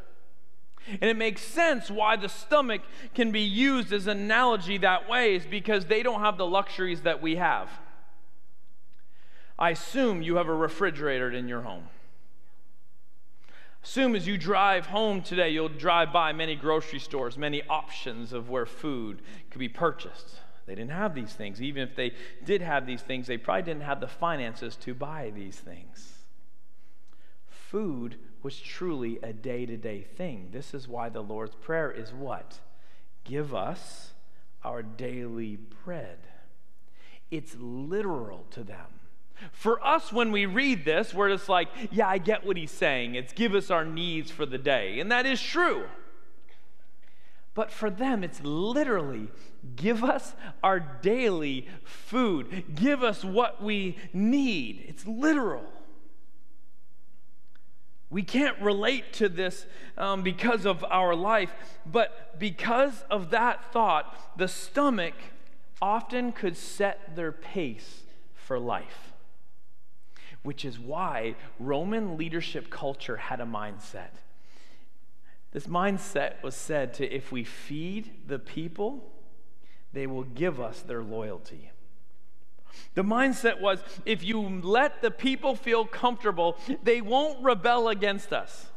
And 0.88 1.04
it 1.04 1.18
makes 1.18 1.42
sense 1.42 1.90
why 1.90 2.16
the 2.16 2.30
stomach 2.30 2.82
can 3.14 3.32
be 3.32 3.42
used 3.42 3.94
as 3.94 4.08
an 4.08 4.20
analogy 4.20 4.78
that 4.80 5.10
way, 5.10 5.36
is 5.36 5.46
because 5.46 5.86
they 5.86 6.04
don't 6.04 6.20
have 6.20 6.38
the 6.38 6.46
luxuries 6.46 7.02
that 7.02 7.22
we 7.22 7.38
have. 7.38 7.70
I 9.58 9.70
assume 9.70 10.22
you 10.22 10.36
have 10.36 10.50
a 10.50 10.54
refrigerator 10.54 11.32
in 11.32 11.48
your 11.48 11.62
home. 11.62 11.88
Assume 13.84 14.16
as 14.16 14.28
you 14.28 14.38
drive 14.38 14.88
home 14.88 15.22
today, 15.22 15.52
you'll 15.52 15.70
drive 15.70 16.12
by 16.12 16.34
many 16.34 16.56
grocery 16.56 17.00
stores, 17.00 17.38
many 17.38 17.64
options 17.70 18.34
of 18.34 18.50
where 18.50 18.66
food 18.66 19.22
could 19.50 19.60
be 19.60 19.70
purchased. 19.70 20.42
They 20.66 20.76
didn't 20.76 20.92
have 20.92 21.14
these 21.14 21.34
things. 21.34 21.62
Even 21.62 21.84
if 21.84 21.96
they 21.96 22.14
did 22.44 22.62
have 22.62 22.86
these 22.86 23.02
things, 23.02 23.28
they 23.28 23.38
probably 23.38 23.64
didn't 23.64 23.84
have 23.84 24.00
the 24.00 24.08
finances 24.08 24.76
to 24.78 24.94
buy 24.94 25.32
these 25.36 25.58
things. 25.58 26.24
Food 27.48 28.18
was 28.42 28.60
truly 28.60 29.20
a 29.22 29.34
day 29.34 29.66
to 29.66 29.78
day 29.78 30.02
thing. 30.02 30.50
This 30.52 30.74
is 30.74 30.88
why 30.88 31.10
the 31.10 31.22
Lord's 31.22 31.56
Prayer 31.56 31.92
is 31.92 32.14
what? 32.14 32.60
Give 33.24 33.54
us 33.54 34.14
our 34.64 34.82
daily 34.82 35.58
bread. 35.84 36.20
It's 37.32 37.56
literal 37.60 38.46
to 38.52 38.64
them. 38.64 38.86
For 39.52 39.86
us, 39.86 40.14
when 40.14 40.32
we 40.32 40.46
read 40.46 40.86
this, 40.86 41.14
we're 41.14 41.30
just 41.30 41.50
like, 41.50 41.68
yeah, 41.92 42.08
I 42.08 42.18
get 42.20 42.46
what 42.46 42.56
he's 42.56 42.72
saying. 42.72 43.16
It's 43.16 43.34
give 43.34 43.54
us 43.54 43.70
our 43.70 43.84
needs 43.84 44.32
for 44.32 44.46
the 44.46 44.58
day. 44.58 45.00
And 45.00 45.12
that 45.12 45.26
is 45.26 45.42
true. 45.42 45.86
But 47.56 47.72
for 47.72 47.90
them, 47.90 48.24
it's 48.24 48.42
literally 48.44 49.30
give 49.76 50.04
us 50.04 50.36
our 50.62 50.80
daily 50.80 51.68
food, 51.86 52.76
give 52.76 53.02
us 53.02 53.24
what 53.24 53.64
we 53.64 53.98
need. 54.14 54.84
It's 54.88 55.08
literal. 55.08 55.64
We 58.10 58.24
can't 58.24 58.62
relate 58.62 59.14
to 59.14 59.30
this 59.30 59.66
um, 59.98 60.22
because 60.22 60.66
of 60.66 60.84
our 60.84 61.16
life, 61.16 61.52
but 61.86 62.38
because 62.38 63.04
of 63.10 63.32
that 63.32 63.72
thought, 63.72 64.38
the 64.38 64.48
stomach 64.48 65.16
often 65.82 66.34
could 66.34 66.58
set 66.58 67.16
their 67.16 67.32
pace 67.32 68.04
for 68.34 68.60
life, 68.60 69.14
which 70.44 70.66
is 70.66 70.78
why 70.78 71.36
Roman 71.58 72.18
leadership 72.18 72.70
culture 72.70 73.18
had 73.18 73.40
a 73.40 73.46
mindset 73.46 74.12
this 75.56 75.68
mindset 75.68 76.44
was 76.44 76.54
said 76.54 76.94
to 76.96 77.06
if 77.06 77.32
we 77.32 77.46
feed 77.46 78.28
the 78.28 78.38
people, 78.38 79.10
they 79.94 80.06
will 80.06 80.26
give 80.26 80.60
us 80.60 80.82
their 80.82 81.02
loyalty. 81.02 81.72
The 82.94 83.04
mindset 83.04 83.62
was 83.62 83.82
if 84.06 84.22
you 84.22 84.42
let 84.42 85.02
the 85.02 85.12
people 85.12 85.56
feel 85.56 85.86
comfortable, 85.86 86.58
they 86.84 87.00
won't 87.00 87.42
rebel 87.42 87.88
against 87.88 88.34
us. 88.34 88.68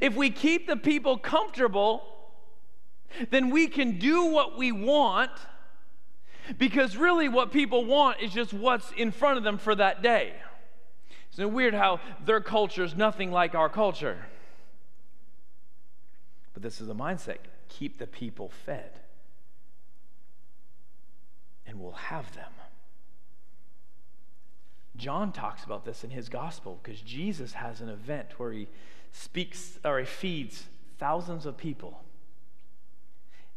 If 0.00 0.16
we 0.16 0.30
keep 0.30 0.66
the 0.66 0.76
people 0.78 1.18
comfortable, 1.18 2.02
then 3.28 3.50
we 3.50 3.66
can 3.66 3.98
do 3.98 4.24
what 4.24 4.56
we 4.56 4.72
want 4.72 5.32
because 6.56 6.96
really 6.96 7.28
what 7.28 7.52
people 7.52 7.84
want 7.84 8.22
is 8.22 8.32
just 8.32 8.54
what's 8.54 8.90
in 8.92 9.10
front 9.10 9.36
of 9.36 9.44
them 9.44 9.58
for 9.58 9.74
that 9.74 10.02
day. 10.02 10.32
Isn't 11.34 11.44
it 11.44 11.52
weird 11.52 11.74
how 11.74 12.00
their 12.24 12.40
culture 12.40 12.84
is 12.84 12.96
nothing 12.96 13.30
like 13.30 13.54
our 13.54 13.68
culture? 13.68 14.16
But 16.52 16.62
this 16.62 16.80
is 16.80 16.88
a 16.88 16.94
mindset 16.94 17.38
keep 17.68 17.98
the 17.98 18.06
people 18.06 18.50
fed, 18.66 19.00
and 21.66 21.80
we'll 21.80 21.92
have 21.92 22.34
them. 22.34 22.50
John 24.96 25.32
talks 25.32 25.64
about 25.64 25.84
this 25.84 26.04
in 26.04 26.10
his 26.10 26.28
gospel 26.28 26.78
because 26.82 27.00
Jesus 27.00 27.54
has 27.54 27.80
an 27.80 27.88
event 27.88 28.38
where 28.38 28.52
he 28.52 28.68
speaks 29.10 29.78
or 29.84 29.98
he 29.98 30.04
feeds 30.04 30.64
thousands 30.98 31.46
of 31.46 31.56
people. 31.56 32.02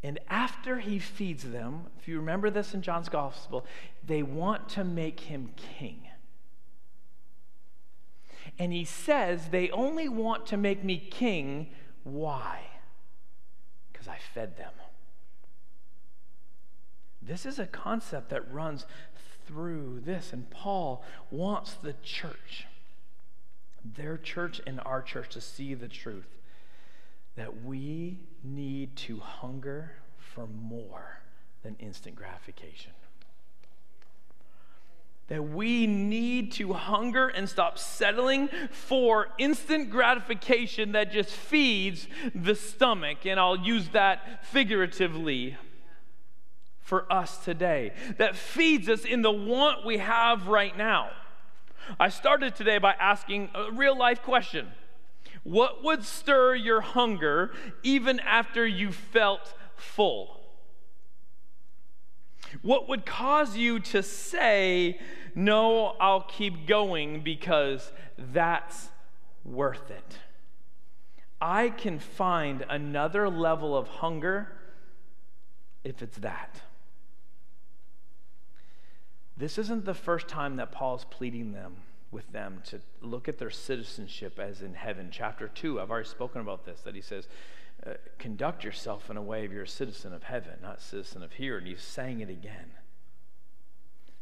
And 0.02 0.20
after 0.30 0.80
he 0.80 1.00
feeds 1.00 1.44
them, 1.44 1.88
if 2.00 2.08
you 2.08 2.18
remember 2.18 2.50
this 2.50 2.74
in 2.74 2.82
John's 2.82 3.10
gospel, 3.10 3.66
they 4.06 4.24
want 4.24 4.70
to 4.70 4.84
make 4.84 5.22
him 5.22 5.50
king. 5.78 6.08
And 8.60 8.72
he 8.72 8.86
says, 8.86 9.50
they 9.50 9.70
only 9.72 10.08
want 10.08 10.46
to 10.48 10.58
make 10.58 10.84
me 10.84 10.98
king. 10.98 11.72
Why? 12.04 12.62
Fed 14.36 14.58
them. 14.58 14.74
This 17.22 17.46
is 17.46 17.58
a 17.58 17.66
concept 17.66 18.30
that 18.30 18.54
runs 18.54 18.86
through 19.48 20.02
this. 20.06 20.34
And 20.34 20.50
Paul 20.50 21.04
wants 21.32 21.74
the 21.74 21.96
church, 22.04 22.68
their 23.84 24.18
church 24.18 24.62
and 24.68 24.82
our 24.86 25.02
church, 25.02 25.30
to 25.30 25.42
see 25.42 25.74
the 25.74 25.88
truth 25.88 26.38
that 27.36 27.64
we 27.64 28.20
need 28.44 28.98
to 28.98 29.20
hunger 29.20 29.94
for 30.18 30.48
more 30.48 31.22
than 31.64 31.78
instant 31.80 32.16
gratification. 32.16 32.92
That 35.28 35.44
we 35.44 35.88
need 35.88 36.52
to 36.54 36.74
hunger 36.74 37.28
and 37.28 37.50
stop 37.50 37.80
settling 37.80 38.50
for 38.70 39.30
instant 39.40 39.90
gratification 39.90 40.92
that 40.92 41.12
just 41.12 41.32
feeds 41.32 42.08
the 42.36 42.54
stomach. 42.54 43.26
And 43.26 43.40
I'll 43.40 43.58
use 43.58 43.90
that 43.90 44.46
figuratively 44.46 45.58
for 46.86 47.12
us 47.12 47.40
today, 47.40 47.94
that 48.20 48.36
feeds 48.36 48.88
us 48.88 49.06
in 49.06 49.24
the 49.24 49.32
want 49.32 49.84
we 49.84 49.98
have 49.98 50.48
right 50.48 50.78
now. 50.78 51.10
I 52.00 52.10
started 52.10 52.56
today 52.56 52.78
by 52.78 52.94
asking 52.94 53.50
a 53.56 53.72
real 53.72 53.98
life 53.98 54.22
question 54.22 54.68
What 55.44 55.84
would 55.84 56.04
stir 56.04 56.54
your 56.54 56.82
hunger 56.82 57.52
even 57.82 58.20
after 58.20 58.66
you 58.68 58.92
felt 58.92 59.56
full? 59.76 60.35
What 62.62 62.88
would 62.90 63.06
cause 63.06 63.58
you 63.58 63.80
to 63.80 64.04
say, 64.04 65.00
No, 65.34 65.96
I'll 66.00 66.22
keep 66.24 66.68
going 66.68 67.22
because 67.22 67.92
that's 68.18 68.90
worth 69.44 69.90
it? 69.92 70.20
I 71.42 71.70
can 71.70 72.00
find 72.00 72.66
another 72.70 73.30
level 73.30 73.78
of 73.78 73.88
hunger 73.88 74.52
if 75.84 76.02
it's 76.02 76.18
that. 76.18 76.62
This 79.38 79.58
isn't 79.58 79.86
the 79.86 79.94
first 79.94 80.28
time 80.28 80.56
that 80.56 80.72
Paul's 80.72 81.06
pleading 81.06 81.52
them 81.52 81.76
with 82.16 82.32
them 82.32 82.62
to 82.64 82.80
look 83.02 83.28
at 83.28 83.38
their 83.38 83.50
citizenship 83.50 84.40
as 84.40 84.62
in 84.62 84.74
heaven. 84.74 85.10
Chapter 85.12 85.50
2, 85.50 85.82
I've 85.82 85.92
already 85.92 86.08
spoken 86.08 86.40
about 86.40 86.66
this, 86.66 86.80
that 86.82 86.96
he 86.96 87.02
says, 87.02 87.28
uh, 87.86 87.96
conduct 88.18 88.64
yourself 88.64 89.10
in 89.10 89.18
a 89.18 89.22
way 89.22 89.44
of 89.44 89.52
you're 89.52 89.64
a 89.64 89.68
citizen 89.68 90.14
of 90.14 90.24
heaven, 90.24 90.54
not 90.62 90.82
citizen 90.82 91.22
of 91.22 91.34
here. 91.34 91.58
And 91.58 91.68
he's 91.68 91.82
saying 91.82 92.22
it 92.22 92.30
again. 92.30 92.72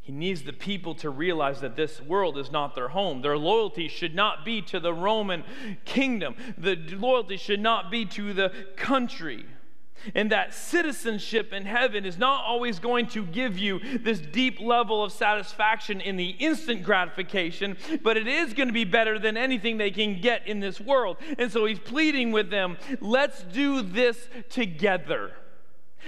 He 0.01 0.12
needs 0.12 0.41
the 0.41 0.53
people 0.53 0.95
to 0.95 1.10
realize 1.12 1.62
that 1.62 1.75
this 1.75 2.01
world 2.01 2.38
is 2.39 2.51
not 2.51 2.73
their 2.73 2.89
home. 2.89 3.21
Their 3.21 3.38
loyalty 3.38 3.88
should 3.88 4.15
not 4.15 4.43
be 4.43 4.62
to 4.63 4.79
the 4.79 4.93
Roman 4.93 5.43
kingdom. 5.86 6.36
The 6.58 6.75
loyalty 6.75 7.38
should 7.38 7.62
not 7.62 7.91
be 7.91 8.06
to 8.08 8.34
the 8.34 8.51
country. 8.75 9.45
And 10.15 10.32
that 10.32 10.53
citizenship 10.53 11.53
in 11.53 11.65
heaven 11.65 12.06
is 12.06 12.17
not 12.17 12.43
always 12.43 12.79
going 12.79 13.08
to 13.08 13.25
give 13.25 13.58
you 13.58 13.79
this 13.99 14.19
deep 14.19 14.60
level 14.60 15.03
of 15.03 15.12
satisfaction 15.12 16.01
in 16.01 16.17
the 16.17 16.29
instant 16.29 16.84
gratification, 16.84 17.77
but 18.01 18.17
it 18.17 18.27
is 18.27 18.53
going 18.53 18.67
to 18.67 18.73
be 18.73 18.84
better 18.84 19.17
than 19.17 19.38
anything 19.38 19.77
they 19.77 19.91
can 19.91 20.19
get 20.19 20.47
in 20.47 20.60
this 20.60 20.79
world. 20.79 21.17
And 21.38 21.51
so 21.51 21.65
he's 21.65 21.79
pleading 21.79 22.32
with 22.32 22.49
them 22.49 22.77
let's 22.99 23.43
do 23.43 23.82
this 23.82 24.27
together. 24.49 25.32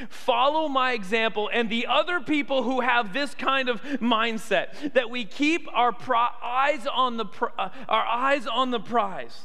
Follow 0.10 0.67
my 0.67 0.91
example 0.91 1.50
and 1.54 1.69
the 1.69 1.88
other 1.88 2.19
people 2.19 2.63
who 2.63 2.82
have 2.82 3.13
this 3.13 3.34
kind 3.34 3.69
of 3.69 3.82
mindset 3.84 4.93
that 4.93 5.10
we 5.10 5.24
keep 5.24 5.67
our 5.74 5.95
eyes 6.43 6.86
on 6.86 7.15
the 7.17 7.26
uh, 7.58 7.69
our 7.88 8.06
eyes 8.06 8.45
on 8.45 8.71
the 8.71 8.80
prize. 8.80 9.39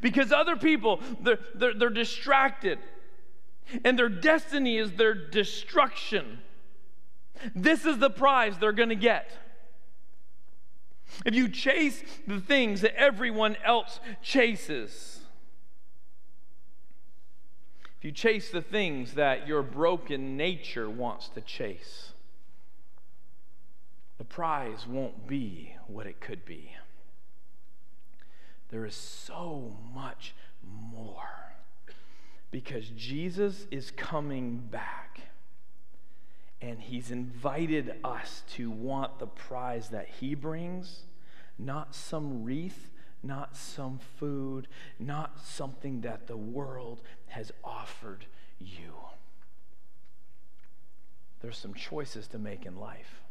Because 0.00 0.32
other 0.32 0.56
people 0.56 1.00
they're, 1.22 1.38
they're, 1.54 1.74
they're 1.74 1.90
distracted 1.90 2.78
and 3.84 3.98
their 3.98 4.08
destiny 4.08 4.76
is 4.76 4.92
their 4.92 5.14
destruction. 5.14 6.38
This 7.54 7.84
is 7.84 7.98
the 7.98 8.10
prize 8.10 8.58
they're 8.58 8.72
going 8.72 8.88
to 8.88 8.94
get. 8.94 9.30
If 11.24 11.34
you 11.34 11.48
chase 11.48 12.02
the 12.26 12.40
things 12.40 12.82
that 12.82 12.94
everyone 12.96 13.56
else 13.64 14.00
chases, 14.22 15.20
if 17.98 18.04
you 18.04 18.12
chase 18.12 18.50
the 18.50 18.62
things 18.62 19.14
that 19.14 19.48
your 19.48 19.62
broken 19.62 20.36
nature 20.36 20.88
wants 20.88 21.28
to 21.30 21.40
chase, 21.40 22.12
the 24.18 24.24
prize 24.24 24.86
won't 24.86 25.26
be 25.26 25.74
what 25.86 26.06
it 26.06 26.20
could 26.20 26.44
be. 26.44 26.72
There 28.70 28.84
is 28.84 28.94
so 28.94 29.72
much 29.94 30.34
more 30.62 31.48
because 32.50 32.88
Jesus 32.90 33.66
is 33.70 33.90
coming 33.90 34.58
back. 34.70 35.20
And 36.60 36.80
he's 36.80 37.10
invited 37.10 37.94
us 38.02 38.42
to 38.54 38.70
want 38.70 39.18
the 39.18 39.26
prize 39.26 39.90
that 39.90 40.08
he 40.08 40.34
brings, 40.34 41.04
not 41.56 41.94
some 41.94 42.42
wreath, 42.42 42.90
not 43.22 43.56
some 43.56 44.00
food, 44.18 44.66
not 44.98 45.40
something 45.44 46.00
that 46.00 46.26
the 46.26 46.36
world 46.36 47.02
has 47.28 47.52
offered 47.62 48.26
you. 48.58 48.92
There's 51.40 51.58
some 51.58 51.74
choices 51.74 52.26
to 52.28 52.38
make 52.38 52.66
in 52.66 52.76
life. 52.76 53.22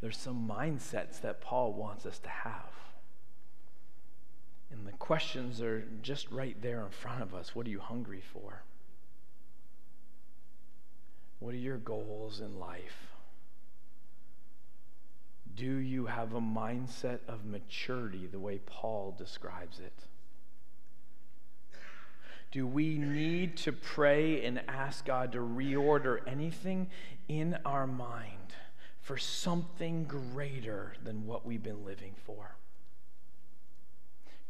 There's 0.00 0.18
some 0.18 0.48
mindsets 0.48 1.20
that 1.22 1.40
Paul 1.40 1.72
wants 1.72 2.06
us 2.06 2.18
to 2.20 2.28
have. 2.28 2.72
And 4.70 4.86
the 4.86 4.92
questions 4.92 5.60
are 5.60 5.84
just 6.02 6.30
right 6.30 6.60
there 6.62 6.82
in 6.84 6.90
front 6.90 7.22
of 7.22 7.34
us. 7.34 7.54
What 7.54 7.66
are 7.66 7.70
you 7.70 7.80
hungry 7.80 8.22
for? 8.32 8.62
What 11.40 11.54
are 11.54 11.58
your 11.58 11.78
goals 11.78 12.40
in 12.40 12.58
life? 12.58 13.14
Do 15.56 15.76
you 15.76 16.06
have 16.06 16.34
a 16.34 16.40
mindset 16.40 17.18
of 17.26 17.44
maturity 17.44 18.26
the 18.26 18.38
way 18.38 18.58
Paul 18.64 19.14
describes 19.18 19.80
it? 19.80 19.92
Do 22.52 22.66
we 22.66 22.98
need 22.98 23.56
to 23.58 23.72
pray 23.72 24.44
and 24.44 24.60
ask 24.68 25.04
God 25.04 25.32
to 25.32 25.38
reorder 25.38 26.18
anything 26.26 26.88
in 27.28 27.56
our 27.64 27.86
mind 27.86 28.54
for 29.00 29.16
something 29.16 30.04
greater 30.04 30.94
than 31.02 31.26
what 31.26 31.46
we've 31.46 31.62
been 31.62 31.84
living 31.84 32.14
for? 32.26 32.56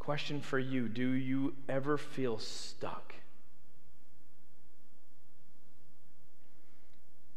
Question 0.00 0.40
for 0.40 0.58
you 0.58 0.88
Do 0.88 1.10
you 1.10 1.54
ever 1.68 1.96
feel 1.96 2.38
stuck? 2.38 3.14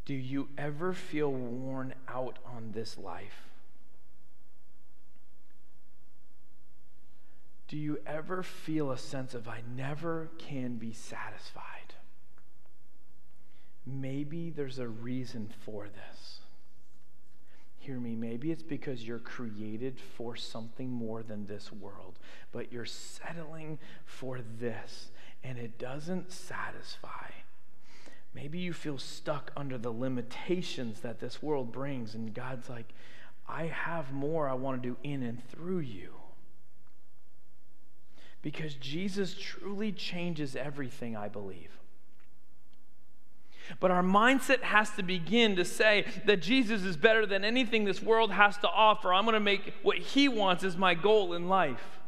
Do 0.06 0.14
you 0.14 0.48
ever 0.58 0.92
feel 0.92 1.30
worn 1.30 1.94
out 2.08 2.38
on 2.44 2.72
this 2.72 2.98
life? 2.98 3.48
Do 7.68 7.76
you 7.78 7.98
ever 8.06 8.42
feel 8.42 8.90
a 8.90 8.98
sense 8.98 9.34
of, 9.34 9.48
I 9.48 9.62
never 9.74 10.28
can 10.38 10.76
be 10.76 10.92
satisfied? 10.92 11.94
Maybe 13.86 14.50
there's 14.50 14.78
a 14.78 14.88
reason 14.88 15.50
for 15.64 15.84
this 15.88 16.40
hear 17.84 18.00
me, 18.00 18.14
maybe 18.14 18.50
it's 18.50 18.62
because 18.62 19.06
you're 19.06 19.18
created 19.18 20.00
for 20.16 20.36
something 20.36 20.90
more 20.90 21.22
than 21.22 21.46
this 21.46 21.70
world, 21.72 22.18
but 22.50 22.72
you're 22.72 22.84
settling 22.84 23.78
for 24.04 24.40
this 24.58 25.10
and 25.42 25.58
it 25.58 25.78
doesn't 25.78 26.32
satisfy. 26.32 27.30
Maybe 28.34 28.58
you 28.58 28.72
feel 28.72 28.98
stuck 28.98 29.52
under 29.56 29.78
the 29.78 29.90
limitations 29.90 31.00
that 31.00 31.20
this 31.20 31.42
world 31.42 31.70
brings, 31.70 32.14
and 32.14 32.34
God's 32.34 32.68
like, 32.68 32.92
I 33.46 33.66
have 33.66 34.12
more 34.12 34.48
I 34.48 34.54
want 34.54 34.82
to 34.82 34.88
do 34.88 34.96
in 35.04 35.22
and 35.22 35.46
through 35.50 35.80
you. 35.80 36.14
Because 38.42 38.74
Jesus 38.74 39.36
truly 39.38 39.92
changes 39.92 40.56
everything, 40.56 41.16
I 41.16 41.28
believe. 41.28 41.70
But 43.80 43.90
our 43.90 44.02
mindset 44.02 44.60
has 44.60 44.90
to 44.92 45.02
begin 45.02 45.56
to 45.56 45.64
say 45.64 46.04
that 46.26 46.42
Jesus 46.42 46.82
is 46.82 46.96
better 46.96 47.26
than 47.26 47.44
anything 47.44 47.84
this 47.84 48.02
world 48.02 48.32
has 48.32 48.56
to 48.58 48.68
offer. 48.68 49.12
I'm 49.12 49.24
going 49.24 49.34
to 49.34 49.40
make 49.40 49.74
what 49.82 49.98
he 49.98 50.28
wants 50.28 50.64
as 50.64 50.76
my 50.76 50.94
goal 50.94 51.32
in 51.34 51.48
life. 51.48 52.00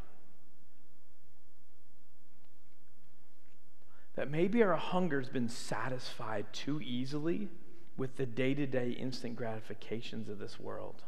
That 4.15 4.31
maybe 4.31 4.63
our 4.63 4.77
hunger's 4.77 5.29
been 5.29 5.49
satisfied 5.49 6.47
too 6.53 6.81
easily 6.83 7.49
with 7.97 8.17
the 8.17 8.27
day 8.27 8.55
to 8.55 8.67
day 8.67 8.91
instant 8.91 9.37
gratifications 9.37 10.29
of 10.29 10.39
this 10.39 10.61
world. 10.61 11.03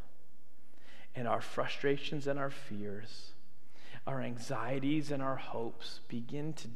and 1.19 1.27
our 1.27 1.41
frustrations 1.41 2.29
and 2.29 2.39
our 2.39 2.51
fears, 2.51 3.33
our 4.07 4.21
anxieties 4.23 5.11
and 5.11 5.21
our 5.21 5.35
hopes 5.37 6.01
begin 6.09 6.53
to 6.53 6.69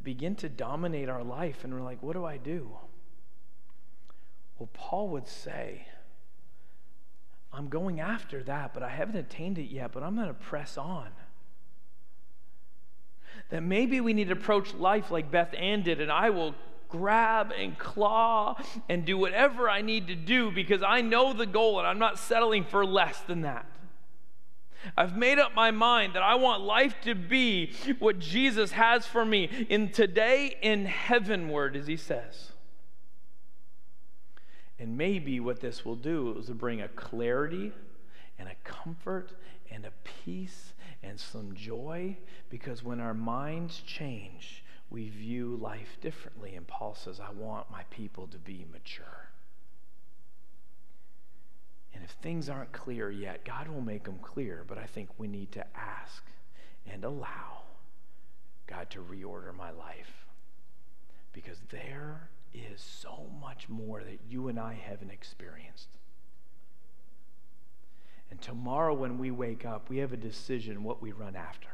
begin 0.00 0.34
to 0.36 0.48
dominate 0.48 1.08
our 1.08 1.22
life 1.22 1.64
and 1.64 1.72
we're 1.72 1.82
like, 1.82 2.02
what 2.02 2.14
do 2.14 2.24
I 2.24 2.36
do? 2.36 2.70
Well, 4.58 4.68
Paul 4.72 5.08
would 5.10 5.28
say, 5.28 5.86
I'm 7.52 7.68
going 7.68 8.00
after 8.00 8.42
that, 8.44 8.74
but 8.74 8.82
I 8.82 8.88
haven't 8.88 9.16
attained 9.16 9.58
it 9.58 9.70
yet, 9.70 9.92
but 9.92 10.02
I'm 10.02 10.16
going 10.16 10.28
to 10.28 10.34
press 10.34 10.76
on. 10.76 11.08
That 13.50 13.62
maybe 13.62 14.00
we 14.00 14.12
need 14.12 14.28
to 14.28 14.32
approach 14.32 14.74
life 14.74 15.10
like 15.10 15.30
Beth 15.30 15.54
Ann 15.54 15.82
did, 15.82 16.00
and 16.00 16.10
I 16.10 16.30
will 16.30 16.54
grab 16.88 17.52
and 17.56 17.78
claw 17.78 18.56
and 18.88 19.04
do 19.04 19.18
whatever 19.18 19.68
I 19.68 19.82
need 19.82 20.08
to 20.08 20.14
do 20.14 20.50
because 20.50 20.82
I 20.82 21.00
know 21.00 21.32
the 21.32 21.46
goal 21.46 21.78
and 21.78 21.88
I'm 21.88 21.98
not 21.98 22.18
settling 22.18 22.64
for 22.64 22.86
less 22.86 23.20
than 23.20 23.42
that. 23.42 23.66
I've 24.96 25.16
made 25.16 25.38
up 25.38 25.54
my 25.54 25.70
mind 25.70 26.14
that 26.14 26.22
I 26.22 26.34
want 26.34 26.62
life 26.62 26.94
to 27.02 27.14
be 27.14 27.72
what 27.98 28.18
Jesus 28.18 28.72
has 28.72 29.06
for 29.06 29.24
me 29.24 29.66
in 29.68 29.90
today 29.90 30.56
in 30.62 30.86
heavenward, 30.86 31.76
as 31.76 31.86
he 31.86 31.96
says. 31.96 32.52
And 34.78 34.96
maybe 34.98 35.40
what 35.40 35.60
this 35.60 35.84
will 35.84 35.96
do 35.96 36.36
is 36.38 36.46
to 36.46 36.54
bring 36.54 36.80
a 36.80 36.88
clarity 36.88 37.72
and 38.38 38.48
a 38.48 38.54
comfort 38.64 39.30
and 39.70 39.84
a 39.84 39.92
peace 40.02 40.72
and 41.02 41.18
some 41.18 41.54
joy 41.54 42.16
because 42.50 42.82
when 42.82 43.00
our 43.00 43.14
minds 43.14 43.80
change, 43.86 44.64
we 44.90 45.08
view 45.08 45.56
life 45.60 45.96
differently. 46.00 46.54
And 46.54 46.66
Paul 46.66 46.94
says, 46.94 47.20
I 47.20 47.30
want 47.32 47.70
my 47.70 47.82
people 47.90 48.26
to 48.28 48.38
be 48.38 48.66
mature. 48.72 49.30
And 51.94 52.02
if 52.02 52.10
things 52.10 52.48
aren't 52.48 52.72
clear 52.72 53.10
yet, 53.10 53.44
God 53.44 53.68
will 53.68 53.80
make 53.80 54.04
them 54.04 54.18
clear, 54.20 54.64
but 54.66 54.78
I 54.78 54.84
think 54.84 55.08
we 55.16 55.28
need 55.28 55.52
to 55.52 55.64
ask 55.76 56.24
and 56.90 57.04
allow 57.04 57.62
God 58.66 58.90
to 58.90 59.00
reorder 59.00 59.54
my 59.54 59.70
life 59.70 60.26
because 61.32 61.58
there 61.70 62.28
is 62.52 62.80
so 62.80 63.26
much 63.40 63.68
more 63.68 64.02
that 64.02 64.20
you 64.28 64.48
and 64.48 64.58
I 64.58 64.74
haven't 64.74 65.10
experienced. 65.10 65.88
And 68.30 68.40
tomorrow, 68.40 68.94
when 68.94 69.18
we 69.18 69.30
wake 69.30 69.64
up, 69.64 69.88
we 69.88 69.98
have 69.98 70.12
a 70.12 70.16
decision 70.16 70.82
what 70.82 71.02
we 71.02 71.12
run 71.12 71.36
after. 71.36 71.68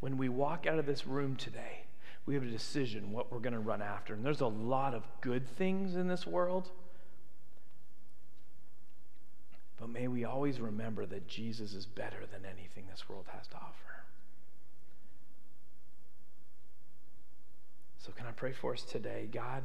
When 0.00 0.16
we 0.16 0.28
walk 0.28 0.66
out 0.66 0.78
of 0.78 0.86
this 0.86 1.06
room 1.06 1.36
today, 1.36 1.84
we 2.26 2.34
have 2.34 2.42
a 2.42 2.50
decision 2.50 3.12
what 3.12 3.30
we're 3.30 3.38
going 3.38 3.54
to 3.54 3.58
run 3.58 3.82
after. 3.82 4.14
And 4.14 4.24
there's 4.24 4.40
a 4.40 4.46
lot 4.46 4.94
of 4.94 5.02
good 5.20 5.46
things 5.46 5.96
in 5.96 6.08
this 6.08 6.26
world. 6.26 6.70
But 9.80 9.88
may 9.88 10.08
we 10.08 10.26
always 10.26 10.60
remember 10.60 11.06
that 11.06 11.26
Jesus 11.26 11.72
is 11.72 11.86
better 11.86 12.26
than 12.30 12.44
anything 12.44 12.84
this 12.90 13.08
world 13.08 13.24
has 13.34 13.46
to 13.48 13.56
offer. 13.56 14.04
So, 17.98 18.12
can 18.12 18.26
I 18.26 18.32
pray 18.32 18.52
for 18.52 18.74
us 18.74 18.82
today? 18.82 19.26
God, 19.32 19.62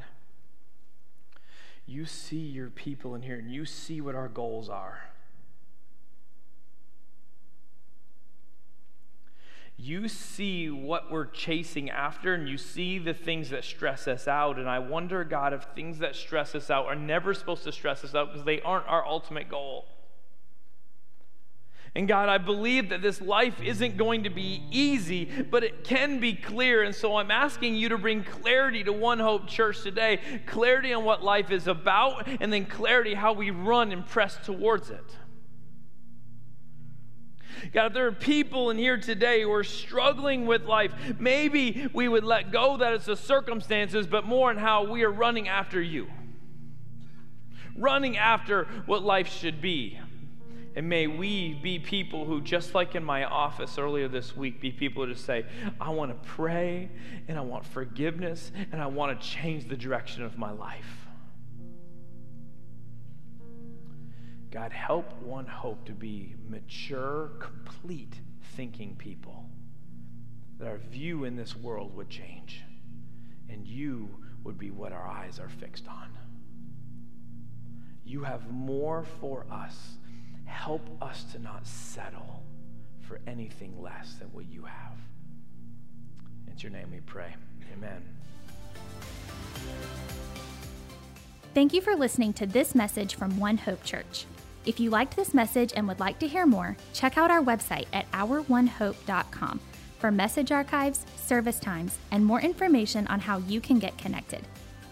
you 1.85 2.05
see 2.05 2.37
your 2.37 2.69
people 2.69 3.13
in 3.15 3.21
here 3.21 3.37
and 3.37 3.51
you 3.51 3.65
see 3.65 3.99
what 3.99 4.15
our 4.15 4.29
goals 4.29 4.69
are. 4.69 5.09
You 9.77 10.07
see 10.07 10.69
what 10.69 11.11
we're 11.11 11.25
chasing 11.25 11.89
after, 11.89 12.33
and 12.33 12.47
you 12.47 12.57
see 12.57 12.97
the 12.97 13.13
things 13.13 13.49
that 13.49 13.65
stress 13.65 14.07
us 14.07 14.25
out. 14.25 14.57
And 14.57 14.69
I 14.69 14.79
wonder, 14.79 15.25
God, 15.25 15.51
if 15.51 15.63
things 15.75 15.99
that 15.99 16.15
stress 16.15 16.55
us 16.55 16.69
out 16.69 16.85
are 16.85 16.95
never 16.95 17.33
supposed 17.33 17.65
to 17.65 17.73
stress 17.73 18.05
us 18.05 18.15
out 18.15 18.29
because 18.31 18.45
they 18.45 18.61
aren't 18.61 18.87
our 18.87 19.05
ultimate 19.05 19.49
goal. 19.49 19.85
And 21.95 22.09
God, 22.09 22.27
I 22.27 22.37
believe 22.37 22.89
that 22.89 23.01
this 23.01 23.21
life 23.21 23.61
isn't 23.61 23.95
going 23.95 24.23
to 24.23 24.29
be 24.29 24.61
easy, 24.69 25.29
but 25.49 25.63
it 25.63 25.85
can 25.85 26.19
be 26.19 26.33
clear. 26.33 26.83
And 26.83 26.93
so 26.93 27.15
I'm 27.15 27.31
asking 27.31 27.75
you 27.75 27.87
to 27.89 27.97
bring 27.97 28.21
clarity 28.21 28.83
to 28.83 28.91
One 28.91 29.17
Hope 29.17 29.47
Church 29.47 29.81
today 29.81 30.19
clarity 30.45 30.91
on 30.91 31.05
what 31.05 31.23
life 31.23 31.51
is 31.51 31.67
about, 31.67 32.27
and 32.41 32.51
then 32.51 32.65
clarity 32.65 33.13
how 33.13 33.31
we 33.31 33.49
run 33.49 33.93
and 33.93 34.05
press 34.05 34.37
towards 34.45 34.89
it. 34.89 35.05
God, 37.71 37.87
if 37.87 37.93
there 37.93 38.07
are 38.07 38.11
people 38.11 38.69
in 38.71 38.77
here 38.77 38.97
today 38.97 39.43
who 39.43 39.51
are 39.53 39.63
struggling 39.63 40.45
with 40.45 40.65
life, 40.65 40.91
maybe 41.17 41.87
we 41.93 42.09
would 42.09 42.25
let 42.25 42.51
go 42.51 42.75
that 42.75 42.93
it's 42.93 43.05
the 43.05 43.15
circumstances, 43.15 44.05
but 44.05 44.25
more 44.25 44.51
in 44.51 44.57
how 44.57 44.83
we 44.83 45.03
are 45.03 45.11
running 45.11 45.47
after 45.47 45.81
you. 45.81 46.07
Running 47.77 48.17
after 48.17 48.65
what 48.85 49.03
life 49.03 49.29
should 49.29 49.61
be. 49.61 49.97
And 50.75 50.89
may 50.89 51.07
we 51.07 51.53
be 51.53 51.79
people 51.79 52.25
who, 52.25 52.41
just 52.41 52.75
like 52.75 52.95
in 52.95 53.03
my 53.03 53.23
office 53.23 53.77
earlier 53.77 54.09
this 54.09 54.35
week, 54.35 54.59
be 54.59 54.71
people 54.71 55.05
who 55.05 55.13
just 55.13 55.25
say, 55.25 55.45
I 55.79 55.89
want 55.89 56.11
to 56.11 56.29
pray 56.29 56.89
and 57.29 57.37
I 57.37 57.41
want 57.41 57.65
forgiveness 57.65 58.51
and 58.71 58.81
I 58.81 58.87
want 58.87 59.19
to 59.19 59.27
change 59.27 59.69
the 59.69 59.77
direction 59.77 60.23
of 60.23 60.37
my 60.37 60.51
life. 60.51 61.07
God, 64.51 64.73
help 64.73 65.21
one 65.21 65.45
hope 65.45 65.85
to 65.85 65.93
be 65.93 66.35
mature, 66.49 67.31
complete 67.39 68.15
thinking 68.55 68.95
people. 68.97 69.49
That 70.59 70.67
our 70.67 70.77
view 70.77 71.23
in 71.23 71.35
this 71.35 71.55
world 71.55 71.95
would 71.95 72.09
change 72.09 72.63
and 73.49 73.65
you 73.65 74.09
would 74.43 74.57
be 74.57 74.71
what 74.71 74.91
our 74.91 75.07
eyes 75.07 75.39
are 75.39 75.49
fixed 75.49 75.87
on. 75.87 76.09
You 78.05 78.23
have 78.23 78.49
more 78.49 79.05
for 79.19 79.45
us 79.49 79.97
Help 80.45 80.87
us 81.01 81.23
to 81.31 81.39
not 81.39 81.65
settle 81.65 82.43
for 83.01 83.19
anything 83.27 83.81
less 83.81 84.15
than 84.15 84.29
what 84.29 84.45
you 84.45 84.63
have. 84.63 84.97
It's 86.47 86.63
your 86.63 86.71
name 86.71 86.89
we 86.91 87.01
pray. 87.01 87.35
Amen. 87.73 88.01
Thank 91.53 91.73
you 91.73 91.81
for 91.81 91.95
listening 91.95 92.33
to 92.33 92.45
this 92.45 92.75
message 92.75 93.15
from 93.15 93.37
One 93.39 93.57
Hope 93.57 93.83
Church. 93.83 94.25
If 94.65 94.79
you 94.79 94.89
liked 94.89 95.15
this 95.15 95.33
message 95.33 95.73
and 95.75 95.87
would 95.87 95.99
like 95.99 96.19
to 96.19 96.27
hear 96.27 96.45
more, 96.45 96.75
check 96.93 97.17
out 97.17 97.31
our 97.31 97.41
website 97.41 97.85
at 97.93 98.11
ouronehope.com 98.11 99.59
for 99.99 100.11
message 100.11 100.51
archives, 100.51 101.05
service 101.15 101.59
times, 101.59 101.97
and 102.11 102.25
more 102.25 102.41
information 102.41 103.07
on 103.07 103.19
how 103.19 103.37
you 103.39 103.61
can 103.61 103.79
get 103.79 103.97
connected. 103.97 104.41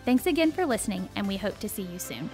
Thanks 0.06 0.26
again 0.26 0.52
for 0.52 0.66
listening, 0.66 1.10
and 1.16 1.28
we 1.28 1.38
hope 1.38 1.60
to 1.60 1.70
see 1.70 1.84
you 1.84 2.00
soon. 2.00 2.30